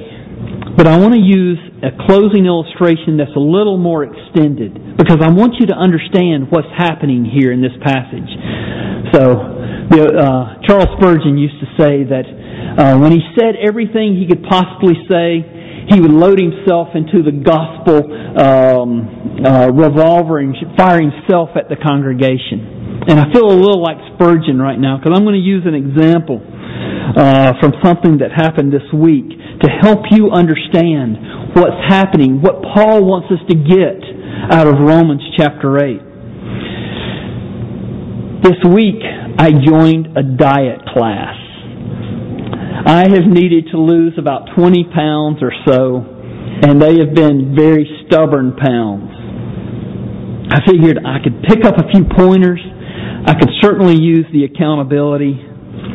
but 0.79 0.87
I 0.87 0.95
want 1.03 1.19
to 1.19 1.21
use 1.21 1.59
a 1.83 1.91
closing 2.07 2.47
illustration 2.47 3.19
that's 3.19 3.35
a 3.35 3.43
little 3.43 3.75
more 3.75 4.07
extended 4.07 4.95
because 4.95 5.19
I 5.19 5.35
want 5.35 5.59
you 5.59 5.67
to 5.67 5.75
understand 5.75 6.47
what's 6.55 6.71
happening 6.79 7.27
here 7.27 7.51
in 7.51 7.59
this 7.59 7.75
passage. 7.83 8.31
So, 9.11 9.35
uh, 9.99 10.63
Charles 10.63 10.95
Spurgeon 10.95 11.43
used 11.43 11.59
to 11.59 11.67
say 11.75 12.07
that 12.07 12.23
uh, 12.23 13.03
when 13.03 13.11
he 13.11 13.19
said 13.35 13.59
everything 13.59 14.15
he 14.15 14.31
could 14.31 14.47
possibly 14.47 14.95
say, 15.11 15.43
he 15.91 16.01
would 16.01 16.13
load 16.13 16.39
himself 16.39 16.95
into 16.95 17.23
the 17.23 17.33
gospel 17.33 18.07
um, 18.39 19.43
uh, 19.43 19.69
revolver 19.71 20.39
and 20.39 20.55
fire 20.77 21.01
himself 21.01 21.51
at 21.57 21.69
the 21.69 21.77
congregation. 21.77 23.03
And 23.09 23.19
I 23.19 23.33
feel 23.33 23.51
a 23.51 23.59
little 23.59 23.83
like 23.83 23.99
Spurgeon 24.15 24.63
right 24.63 24.79
now 24.79 24.99
because 24.99 25.19
I'm 25.19 25.25
going 25.25 25.35
to 25.35 25.43
use 25.43 25.67
an 25.67 25.75
example 25.75 26.39
uh, 26.39 27.59
from 27.59 27.75
something 27.83 28.19
that 28.19 28.31
happened 28.31 28.73
this 28.73 28.87
week 28.95 29.27
to 29.61 29.69
help 29.83 30.07
you 30.11 30.31
understand 30.31 31.19
what's 31.55 31.83
happening, 31.89 32.41
what 32.41 32.63
Paul 32.63 33.05
wants 33.05 33.29
us 33.35 33.43
to 33.51 33.57
get 33.59 33.99
out 34.55 34.67
of 34.67 34.79
Romans 34.79 35.23
chapter 35.37 35.83
8. 35.83 36.13
This 38.43 38.59
week, 38.71 39.03
I 39.39 39.51
joined 39.51 40.17
a 40.17 40.23
diet 40.23 40.83
class. 40.95 41.42
I 42.93 43.09
have 43.09 43.25
needed 43.25 43.73
to 43.73 43.81
lose 43.81 44.13
about 44.19 44.53
20 44.55 44.85
pounds 44.93 45.39
or 45.41 45.49
so, 45.65 46.05
and 46.05 46.77
they 46.77 47.01
have 47.01 47.15
been 47.17 47.57
very 47.57 47.89
stubborn 48.05 48.53
pounds. 48.53 49.09
I 50.53 50.61
figured 50.69 51.01
I 51.01 51.17
could 51.25 51.41
pick 51.49 51.65
up 51.65 51.81
a 51.81 51.89
few 51.89 52.05
pointers. 52.05 52.61
I 52.61 53.33
could 53.33 53.49
certainly 53.63 53.97
use 53.97 54.27
the 54.31 54.45
accountability. 54.45 55.41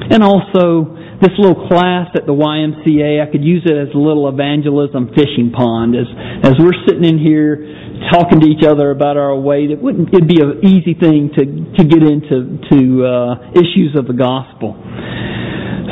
And 0.09 0.23
also, 0.23 0.97
this 1.21 1.37
little 1.37 1.69
class 1.69 2.09
at 2.17 2.25
the 2.25 2.33
YMCA, 2.33 3.21
I 3.21 3.31
could 3.31 3.45
use 3.45 3.61
it 3.69 3.77
as 3.77 3.93
a 3.93 3.99
little 4.01 4.27
evangelism 4.27 5.13
fishing 5.13 5.53
pond. 5.53 5.93
As, 5.93 6.09
as 6.49 6.53
we're 6.57 6.81
sitting 6.89 7.05
in 7.05 7.19
here 7.21 7.61
talking 8.09 8.39
to 8.41 8.47
each 8.47 8.65
other 8.65 8.89
about 8.89 9.17
our 9.17 9.37
way, 9.37 9.69
it 9.69 9.77
wouldn't, 9.77 10.09
it'd 10.09 10.27
be 10.27 10.41
an 10.41 10.65
easy 10.65 10.97
thing 10.97 11.29
to, 11.37 11.45
to 11.77 11.83
get 11.85 12.01
into 12.01 12.57
to, 12.73 13.05
uh, 13.05 13.51
issues 13.53 13.93
of 13.93 14.07
the 14.09 14.17
gospel. 14.17 14.73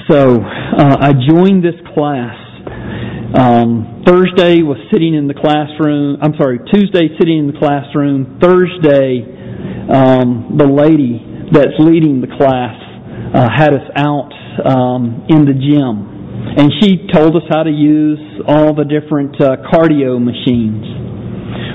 So, 0.09 0.37
uh, 0.39 0.97
I 1.01 1.13
joined 1.13 1.65
this 1.65 1.79
class. 1.95 2.37
Um, 3.33 4.03
Thursday 4.05 4.61
was 4.61 4.77
sitting 4.93 5.15
in 5.15 5.27
the 5.27 5.33
classroom. 5.33 6.17
I'm 6.21 6.33
sorry, 6.37 6.59
Tuesday 6.71 7.09
sitting 7.17 7.39
in 7.39 7.47
the 7.47 7.57
classroom. 7.57 8.37
Thursday, 8.39 9.25
um, 9.89 10.57
the 10.61 10.67
lady 10.69 11.17
that's 11.51 11.73
leading 11.79 12.21
the 12.21 12.29
class 12.37 12.77
uh, 13.33 13.49
had 13.49 13.73
us 13.73 13.89
out 13.97 14.29
um, 14.61 15.25
in 15.27 15.43
the 15.43 15.57
gym, 15.57 16.05
and 16.53 16.71
she 16.81 17.07
told 17.11 17.35
us 17.35 17.43
how 17.49 17.63
to 17.63 17.71
use 17.73 18.21
all 18.47 18.75
the 18.75 18.85
different 18.85 19.41
uh, 19.41 19.57
cardio 19.73 20.21
machines. 20.21 20.85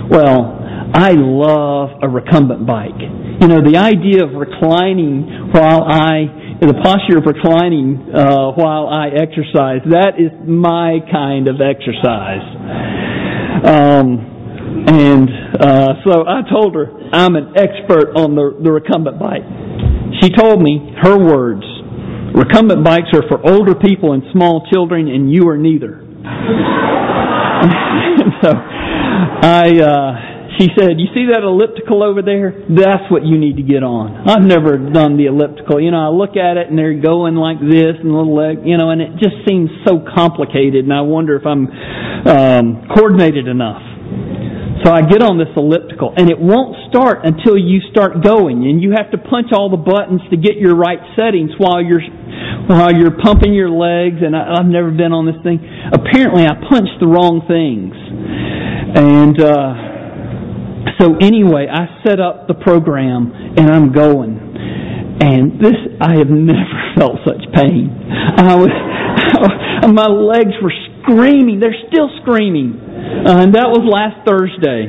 Well, 0.09 0.60
I 0.93 1.13
love 1.15 2.03
a 2.03 2.09
recumbent 2.09 2.67
bike. 2.67 2.99
You 2.99 3.47
know, 3.47 3.63
the 3.63 3.79
idea 3.79 4.25
of 4.25 4.35
reclining 4.35 5.53
while 5.53 5.85
I 5.85 6.41
the 6.61 6.77
posture 6.85 7.17
of 7.17 7.25
reclining 7.25 8.13
uh, 8.13 8.53
while 8.53 8.85
I 8.87 9.09
exercise. 9.09 9.81
That 9.89 10.21
is 10.21 10.29
my 10.45 11.01
kind 11.11 11.49
of 11.49 11.57
exercise. 11.57 12.45
Um, 13.65 14.21
and 14.85 15.25
uh, 15.57 16.05
so 16.05 16.29
I 16.29 16.45
told 16.53 16.75
her 16.75 16.93
I'm 17.13 17.37
an 17.37 17.55
expert 17.57 18.13
on 18.13 18.37
the, 18.37 18.61
the 18.63 18.71
recumbent 18.71 19.19
bike. 19.19 19.41
She 20.21 20.29
told 20.31 20.61
me 20.61 20.93
her 21.01 21.17
words: 21.17 21.65
recumbent 22.37 22.85
bikes 22.85 23.09
are 23.15 23.25
for 23.29 23.41
older 23.41 23.75
people 23.75 24.13
and 24.13 24.23
small 24.33 24.69
children, 24.71 25.09
and 25.09 25.33
you 25.33 25.49
are 25.49 25.57
neither. 25.57 26.05
so 28.43 28.53
I. 28.53 29.81
Uh, 29.81 30.40
she 30.61 30.69
said, 30.77 31.01
You 31.01 31.09
see 31.17 31.33
that 31.33 31.41
elliptical 31.41 32.05
over 32.05 32.21
there? 32.21 32.53
That's 32.69 33.09
what 33.09 33.25
you 33.25 33.41
need 33.41 33.57
to 33.57 33.65
get 33.65 33.81
on. 33.81 34.29
I've 34.29 34.45
never 34.45 34.77
done 34.77 35.17
the 35.17 35.33
elliptical. 35.33 35.81
You 35.81 35.89
know, 35.89 36.05
I 36.05 36.13
look 36.13 36.37
at 36.37 36.61
it 36.61 36.69
and 36.69 36.77
they're 36.77 37.01
going 37.01 37.33
like 37.33 37.57
this 37.65 37.97
and 37.97 38.13
little 38.13 38.37
leg, 38.37 38.61
you 38.69 38.77
know, 38.77 38.93
and 38.93 39.01
it 39.01 39.17
just 39.17 39.41
seems 39.49 39.73
so 39.89 40.05
complicated 40.05 40.85
and 40.85 40.93
I 40.93 41.01
wonder 41.01 41.41
if 41.41 41.49
I'm 41.49 41.65
um, 41.65 42.93
coordinated 42.93 43.49
enough. 43.49 43.81
So 44.85 44.93
I 44.93 45.01
get 45.09 45.25
on 45.25 45.41
this 45.41 45.53
elliptical 45.57 46.13
and 46.17 46.29
it 46.29 46.37
won't 46.37 46.77
start 46.93 47.25
until 47.25 47.57
you 47.57 47.81
start 47.89 48.21
going 48.21 48.65
and 48.69 48.85
you 48.85 48.93
have 48.97 49.13
to 49.13 49.19
punch 49.21 49.53
all 49.57 49.73
the 49.73 49.81
buttons 49.81 50.21
to 50.29 50.37
get 50.37 50.61
your 50.61 50.77
right 50.77 51.01
settings 51.17 51.57
while 51.57 51.81
you're 51.81 52.05
while 52.69 52.93
you're 52.93 53.17
pumping 53.21 53.53
your 53.53 53.69
legs 53.69 54.21
and 54.25 54.37
I, 54.37 54.61
I've 54.61 54.69
never 54.69 54.93
been 54.93 55.13
on 55.13 55.25
this 55.25 55.41
thing. 55.45 55.61
Apparently 55.93 56.45
I 56.45 56.57
punched 56.69 56.97
the 57.01 57.09
wrong 57.09 57.45
things. 57.49 57.93
And 58.93 59.37
uh 59.41 59.91
so 60.99 61.17
anyway, 61.21 61.67
I 61.71 62.03
set 62.07 62.21
up 62.21 62.49
the 62.49 62.55
program 62.55 63.33
and 63.57 63.71
I'm 63.71 63.93
going. 63.93 64.51
And 65.21 65.61
this, 65.61 65.77
I 66.01 66.17
have 66.17 66.29
never 66.29 66.81
felt 66.97 67.21
such 67.27 67.45
pain. 67.55 67.93
I 68.37 68.57
was, 68.57 68.73
my 69.93 70.09
legs 70.09 70.57
were 70.63 70.73
screaming. 71.03 71.61
They're 71.61 71.77
still 71.89 72.09
screaming. 72.23 72.81
Uh, 73.27 73.45
and 73.45 73.55
that 73.55 73.69
was 73.69 73.85
last 73.85 74.25
Thursday. 74.25 74.89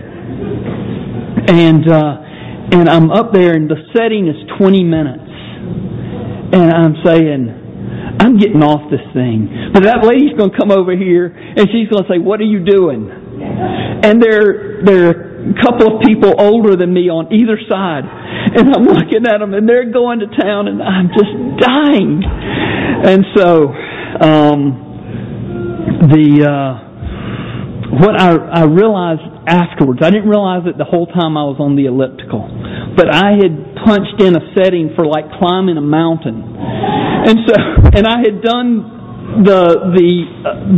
And, 1.52 1.84
uh, 1.92 2.80
and 2.80 2.88
I'm 2.88 3.12
up 3.12 3.34
there 3.34 3.56
and 3.56 3.70
the 3.70 3.84
setting 3.96 4.28
is 4.28 4.36
20 4.58 4.84
minutes. 4.84 5.28
And 6.54 6.72
I'm 6.72 6.96
saying, 7.04 8.16
I'm 8.20 8.38
getting 8.38 8.64
off 8.64 8.90
this 8.92 9.04
thing. 9.14 9.72
But 9.74 9.84
that 9.84 10.06
lady's 10.06 10.38
going 10.38 10.52
to 10.52 10.58
come 10.58 10.72
over 10.72 10.96
here 10.96 11.28
and 11.28 11.68
she's 11.72 11.88
going 11.90 12.04
to 12.04 12.10
say, 12.10 12.20
what 12.20 12.40
are 12.40 12.48
you 12.48 12.64
doing? 12.64 13.10
And 14.04 14.22
they're, 14.22 14.84
they're 14.84 15.31
couple 15.62 15.96
of 15.96 16.02
people 16.02 16.34
older 16.38 16.76
than 16.76 16.94
me 16.94 17.10
on 17.10 17.34
either 17.34 17.58
side. 17.70 18.06
And 18.52 18.74
I'm 18.76 18.86
looking 18.86 19.26
at 19.26 19.40
them 19.40 19.54
and 19.54 19.68
they're 19.68 19.92
going 19.92 20.20
to 20.20 20.28
town 20.28 20.68
and 20.68 20.82
I'm 20.82 21.10
just 21.10 21.34
dying. 21.62 22.22
And 22.22 23.26
so, 23.36 23.74
um, 24.22 24.92
the, 26.12 26.46
uh, 26.46 26.92
what 27.92 28.16
I, 28.20 28.36
I 28.36 28.64
realized 28.66 29.22
afterwards, 29.48 30.00
I 30.02 30.10
didn't 30.10 30.30
realize 30.30 30.64
it 30.66 30.78
the 30.78 30.88
whole 30.88 31.08
time 31.08 31.38
I 31.38 31.44
was 31.44 31.58
on 31.60 31.76
the 31.76 31.86
elliptical, 31.86 32.48
but 32.96 33.12
I 33.12 33.36
had 33.36 33.76
punched 33.84 34.22
in 34.22 34.36
a 34.36 34.44
setting 34.56 34.94
for 34.96 35.06
like 35.06 35.28
climbing 35.40 35.78
a 35.78 35.86
mountain. 35.86 36.40
And 36.42 37.38
so, 37.46 37.56
and 37.98 38.08
I 38.08 38.24
had 38.24 38.42
done 38.42 39.01
the 39.40 39.96
the 39.96 40.12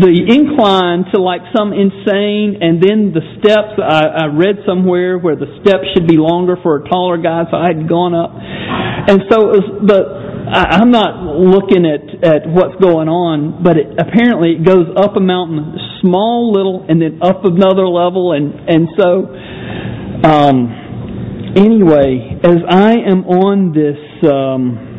the 0.05 0.13
incline 0.29 1.09
to 1.09 1.17
like 1.17 1.41
some 1.55 1.73
insane, 1.73 2.61
and 2.61 2.77
then 2.77 3.09
the 3.09 3.25
steps. 3.41 3.81
I, 3.81 4.05
I 4.05 4.25
read 4.29 4.61
somewhere 4.65 5.17
where 5.17 5.35
the 5.35 5.49
steps 5.61 5.89
should 5.93 6.05
be 6.05 6.17
longer 6.17 6.55
for 6.61 6.77
a 6.77 6.89
taller 6.89 7.17
guy, 7.17 7.49
so 7.49 7.57
I 7.57 7.73
had 7.73 7.89
gone 7.89 8.13
up, 8.13 8.29
and 8.37 9.25
so 9.29 9.49
it 9.49 9.53
was 9.57 9.67
the. 9.89 9.99
I'm 10.43 10.91
not 10.91 11.23
looking 11.23 11.87
at 11.87 12.03
at 12.21 12.41
what's 12.45 12.77
going 12.77 13.09
on, 13.09 13.63
but 13.63 13.77
it, 13.77 13.89
apparently 13.97 14.61
it 14.61 14.65
goes 14.65 14.85
up 15.01 15.17
a 15.17 15.23
mountain, 15.23 15.73
small 16.01 16.53
little, 16.53 16.85
and 16.87 17.01
then 17.01 17.23
up 17.23 17.45
another 17.45 17.87
level, 17.89 18.33
and 18.33 18.53
and 18.69 18.87
so. 18.93 19.33
Um, 20.23 21.53
anyway, 21.57 22.39
as 22.43 22.63
I 22.69 22.93
am 22.93 23.25
on 23.25 23.73
this 23.73 23.99
um, 24.29 24.93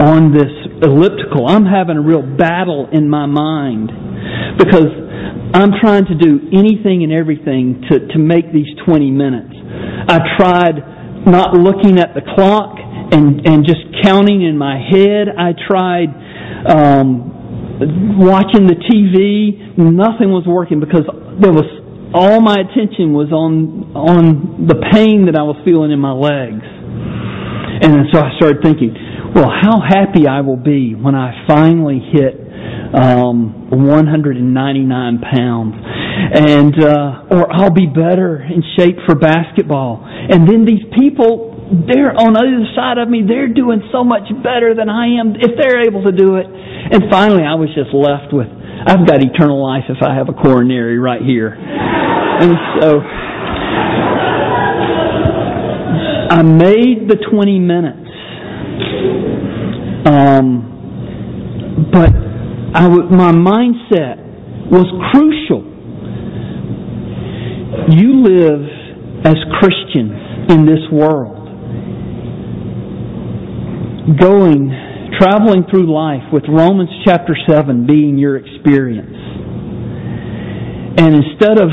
on 0.00 0.32
this 0.32 0.61
elliptical. 0.82 1.46
I'm 1.46 1.64
having 1.64 1.96
a 1.96 2.02
real 2.02 2.22
battle 2.22 2.88
in 2.92 3.08
my 3.08 3.26
mind 3.26 3.90
because 4.58 4.90
I'm 5.54 5.72
trying 5.80 6.06
to 6.06 6.14
do 6.14 6.48
anything 6.52 7.04
and 7.04 7.12
everything 7.12 7.84
to, 7.90 8.08
to 8.08 8.18
make 8.18 8.52
these 8.52 8.68
20 8.86 9.10
minutes. 9.10 9.54
I 10.08 10.18
tried 10.36 11.26
not 11.26 11.54
looking 11.54 11.98
at 11.98 12.14
the 12.14 12.22
clock 12.34 12.76
and, 12.78 13.46
and 13.46 13.66
just 13.66 13.80
counting 14.02 14.42
in 14.42 14.56
my 14.56 14.80
head. 14.80 15.28
I 15.36 15.52
tried 15.68 16.10
um, 16.66 18.18
watching 18.18 18.66
the 18.66 18.74
TV. 18.74 19.78
Nothing 19.78 20.32
was 20.32 20.44
working 20.46 20.80
because 20.80 21.04
there 21.40 21.52
was 21.52 21.68
all 22.14 22.40
my 22.40 22.60
attention 22.60 23.12
was 23.12 23.32
on 23.32 23.96
on 23.96 24.66
the 24.68 24.76
pain 24.92 25.26
that 25.26 25.36
I 25.36 25.42
was 25.42 25.56
feeling 25.64 25.92
in 25.92 26.00
my 26.00 26.12
legs. 26.12 26.64
And 27.82 28.06
so 28.12 28.20
I 28.20 28.30
started 28.36 28.62
thinking, 28.62 28.94
well, 29.34 29.48
how 29.48 29.80
happy 29.80 30.28
I 30.28 30.40
will 30.42 30.60
be 30.60 30.94
when 30.94 31.14
I 31.14 31.46
finally 31.48 32.00
hit 32.12 32.36
um, 32.92 33.70
199 33.72 34.44
pounds, 35.24 35.74
and 36.36 36.74
uh, 36.76 37.32
or 37.32 37.48
I'll 37.48 37.72
be 37.72 37.86
better 37.86 38.36
in 38.44 38.62
shape 38.76 38.96
for 39.06 39.14
basketball. 39.14 40.04
And 40.04 40.46
then 40.46 40.66
these 40.66 40.84
people, 40.98 41.56
they're 41.88 42.12
on 42.12 42.36
the 42.36 42.44
other 42.44 42.68
side 42.76 42.98
of 42.98 43.08
me. 43.08 43.24
They're 43.26 43.48
doing 43.48 43.80
so 43.90 44.04
much 44.04 44.28
better 44.44 44.76
than 44.76 44.92
I 44.92 45.16
am 45.16 45.32
if 45.40 45.56
they're 45.56 45.80
able 45.88 46.04
to 46.04 46.12
do 46.12 46.36
it. 46.36 46.46
And 46.46 47.08
finally, 47.10 47.42
I 47.42 47.56
was 47.56 47.72
just 47.72 47.94
left 47.96 48.36
with, 48.36 48.48
I've 48.52 49.08
got 49.08 49.24
eternal 49.24 49.56
life 49.64 49.88
if 49.88 50.04
I 50.04 50.12
have 50.14 50.28
a 50.28 50.36
coronary 50.36 50.98
right 50.98 51.22
here. 51.22 51.56
And 51.56 52.52
so. 52.80 53.00
I 56.32 56.40
made 56.40 57.08
the 57.12 57.18
20 57.30 57.58
minutes 57.60 58.01
um, 60.06 60.72
but 61.92 62.10
I 62.74 62.88
w- 62.88 63.08
my 63.10 63.32
mindset 63.32 64.18
was 64.70 64.86
crucial. 65.12 65.62
You 67.92 68.22
live 68.22 68.62
as 69.24 69.36
Christians 69.60 70.50
in 70.50 70.66
this 70.66 70.80
world, 70.90 71.38
going, 74.18 74.70
traveling 75.20 75.64
through 75.70 75.92
life 75.92 76.32
with 76.32 76.44
Romans 76.48 76.90
chapter 77.04 77.36
7 77.48 77.86
being 77.86 78.18
your 78.18 78.36
experience. 78.36 79.16
And 80.98 81.14
instead 81.14 81.60
of 81.60 81.70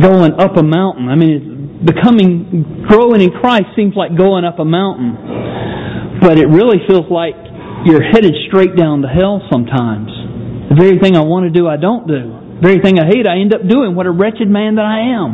going 0.00 0.32
up 0.38 0.56
a 0.56 0.62
mountain, 0.62 1.08
I 1.08 1.16
mean, 1.16 1.80
becoming, 1.84 2.84
growing 2.86 3.22
in 3.22 3.30
Christ 3.40 3.66
seems 3.74 3.94
like 3.96 4.16
going 4.16 4.44
up 4.44 4.58
a 4.58 4.64
mountain 4.64 5.39
but 6.20 6.38
it 6.38 6.46
really 6.46 6.84
feels 6.86 7.08
like 7.10 7.34
you're 7.88 8.04
headed 8.04 8.36
straight 8.48 8.76
down 8.76 9.02
to 9.02 9.08
hell 9.08 9.40
sometimes. 9.50 10.12
The 10.68 10.76
very 10.76 10.98
thing 11.00 11.16
I 11.16 11.24
want 11.24 11.48
to 11.48 11.52
do, 11.52 11.66
I 11.66 11.80
don't 11.80 12.06
do. 12.06 12.60
The 12.60 12.62
very 12.62 12.78
thing 12.84 13.00
I 13.00 13.08
hate, 13.08 13.26
I 13.26 13.40
end 13.40 13.54
up 13.56 13.64
doing. 13.64 13.96
What 13.96 14.06
a 14.06 14.12
wretched 14.12 14.52
man 14.52 14.76
that 14.76 14.84
I 14.84 15.16
am. 15.16 15.32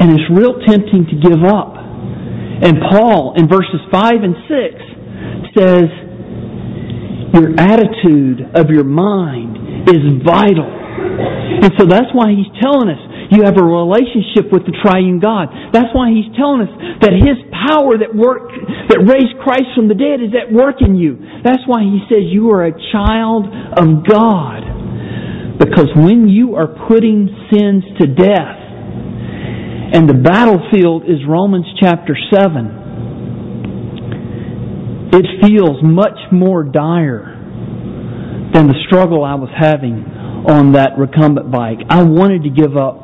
And 0.00 0.16
it's 0.16 0.26
real 0.32 0.56
tempting 0.64 1.06
to 1.12 1.16
give 1.20 1.44
up. 1.44 1.76
And 1.76 2.80
Paul, 2.88 3.36
in 3.36 3.46
verses 3.46 3.84
5 3.92 4.24
and 4.24 4.34
6, 4.48 5.54
says, 5.54 5.86
Your 7.36 7.52
attitude 7.60 8.56
of 8.56 8.72
your 8.72 8.88
mind 8.88 9.92
is 9.92 10.24
vital. 10.24 10.66
And 10.66 11.70
so 11.78 11.84
that's 11.84 12.08
why 12.16 12.32
he's 12.32 12.48
telling 12.64 12.88
us 12.88 13.03
you 13.30 13.42
have 13.44 13.56
a 13.56 13.64
relationship 13.64 14.52
with 14.52 14.66
the 14.66 14.74
triune 14.84 15.20
God. 15.20 15.48
That's 15.72 15.92
why 15.94 16.10
he's 16.12 16.28
telling 16.36 16.66
us 16.66 16.72
that 17.00 17.12
his 17.16 17.40
power 17.68 17.96
that 17.96 18.12
work 18.12 18.52
that 18.92 19.00
raised 19.00 19.40
Christ 19.40 19.72
from 19.76 19.88
the 19.88 19.96
dead 19.96 20.20
is 20.20 20.34
at 20.36 20.52
work 20.52 20.82
in 20.84 20.96
you. 20.96 21.16
That's 21.44 21.62
why 21.66 21.82
he 21.82 22.04
says 22.08 22.28
you 22.28 22.50
are 22.52 22.66
a 22.68 22.74
child 22.92 23.48
of 23.48 24.04
God. 24.04 24.62
Because 25.58 25.88
when 25.94 26.28
you 26.28 26.56
are 26.56 26.66
putting 26.88 27.30
sins 27.52 27.84
to 28.00 28.06
death, 28.06 28.64
and 29.94 30.08
the 30.08 30.14
battlefield 30.14 31.04
is 31.04 31.22
Romans 31.28 31.66
chapter 31.78 32.16
7, 32.34 32.82
it 35.14 35.24
feels 35.46 35.78
much 35.84 36.18
more 36.32 36.64
dire 36.64 37.38
than 38.52 38.66
the 38.66 38.74
struggle 38.86 39.22
I 39.22 39.36
was 39.36 39.50
having 39.56 40.02
on 40.50 40.72
that 40.72 40.98
recumbent 40.98 41.52
bike. 41.52 41.78
I 41.88 42.02
wanted 42.02 42.42
to 42.42 42.50
give 42.50 42.76
up, 42.76 43.03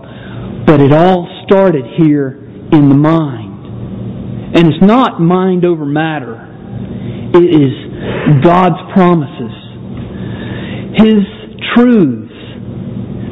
but 0.66 0.80
it 0.80 0.92
all 0.92 1.28
started 1.46 1.84
here 1.98 2.38
in 2.72 2.88
the 2.88 2.94
mind. 2.94 4.56
And 4.56 4.66
it's 4.66 4.82
not 4.82 5.20
mind 5.20 5.64
over 5.64 5.84
matter. 5.84 6.46
It 7.34 7.44
is 7.44 8.42
God's 8.42 8.80
promises. 8.92 9.54
His 10.98 11.22
truths 11.74 12.34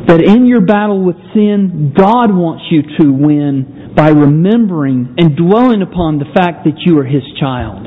that 0.07 0.23
in 0.25 0.47
your 0.47 0.63
battle 0.63 1.05
with 1.05 1.17
sin, 1.35 1.93
God 1.95 2.33
wants 2.33 2.65
you 2.71 2.83
to 3.01 3.13
win 3.13 3.93
by 3.95 4.09
remembering 4.09 5.15
and 5.19 5.37
dwelling 5.37 5.83
upon 5.83 6.19
the 6.19 6.31
fact 6.35 6.65
that 6.65 6.79
you 6.87 6.99
are 6.99 7.05
His 7.05 7.27
child. 7.41 7.83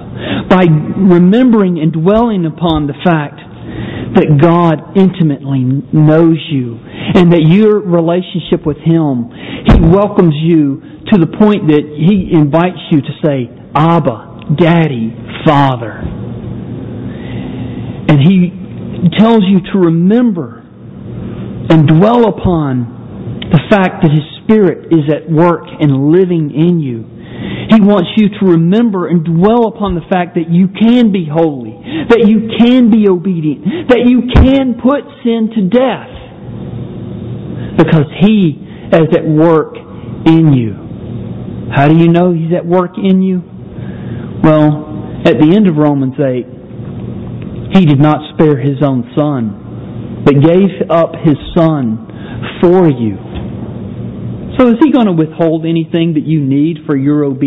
By 0.50 0.68
remembering 0.68 1.80
and 1.80 1.92
dwelling 1.92 2.46
upon 2.46 2.88
the 2.88 3.00
fact 3.04 3.40
that 4.20 4.38
God 4.44 5.00
intimately 5.00 5.64
knows 5.96 6.38
you 6.52 6.76
and 7.16 7.32
that 7.34 7.42
your 7.42 7.80
relationship 7.80 8.66
with 8.66 8.78
Him, 8.78 9.30
He 9.66 9.80
welcomes 9.82 10.36
you 10.38 10.82
to 11.12 11.18
the 11.18 11.28
point 11.28 11.68
that 11.68 11.84
He 11.84 12.30
invites 12.32 12.80
you 12.92 13.02
to 13.02 13.14
say, 13.24 13.50
Abba, 13.76 14.56
Daddy, 14.58 15.16
Father. 15.46 16.02
And 18.10 18.20
He 18.20 18.52
tells 19.18 19.44
you 19.48 19.60
to 19.74 19.80
remember 19.80 20.60
and 21.70 21.88
dwell 21.88 22.28
upon 22.28 23.50
the 23.52 23.60
fact 23.70 24.04
that 24.04 24.12
His 24.12 24.24
Spirit 24.44 24.92
is 24.92 25.08
at 25.12 25.32
work 25.32 25.64
and 25.80 26.12
living 26.12 26.52
in 26.52 26.80
you. 26.80 27.08
He 27.72 27.80
wants 27.80 28.12
you 28.18 28.28
to 28.40 28.46
remember 28.60 29.08
and 29.08 29.24
dwell 29.24 29.68
upon 29.68 29.96
the 29.96 30.04
fact 30.12 30.36
that 30.36 30.52
you 30.52 30.68
can 30.68 31.12
be 31.12 31.26
holy, 31.26 31.72
that 32.12 32.28
you 32.28 32.52
can 32.60 32.92
be 32.92 33.08
obedient, 33.08 33.88
that 33.90 34.04
you 34.06 34.28
can 34.28 34.76
put 34.76 35.08
sin 35.24 35.50
to 35.56 35.62
death. 35.72 36.21
Because 37.78 38.06
He 38.20 38.58
is 38.92 39.08
at 39.16 39.26
work 39.26 39.76
in 40.26 40.54
you. 40.54 41.72
How 41.74 41.88
do 41.88 41.98
you 41.98 42.10
know 42.10 42.34
He's 42.34 42.54
at 42.56 42.66
work 42.66 42.98
in 42.98 43.22
you? 43.22 43.42
Well, 44.44 45.22
at 45.26 45.40
the 45.40 45.54
end 45.56 45.68
of 45.68 45.78
Romans 45.78 46.16
8, 46.20 47.78
He 47.78 47.86
did 47.86 48.00
not 48.00 48.34
spare 48.34 48.58
His 48.58 48.82
own 48.84 49.12
Son 49.16 49.62
but 50.24 50.36
gave 50.36 50.70
up 50.90 51.14
his 51.24 51.38
son 51.56 52.08
for 52.62 52.88
you. 52.90 53.18
So 54.58 54.70
is 54.70 54.76
he 54.80 54.92
going 54.92 55.08
to 55.08 55.14
withhold 55.14 55.66
anything 55.66 56.14
that 56.14 56.26
you 56.26 56.42
need 56.42 56.86
for 56.86 56.96
your 56.96 57.24
obedience? 57.24 57.40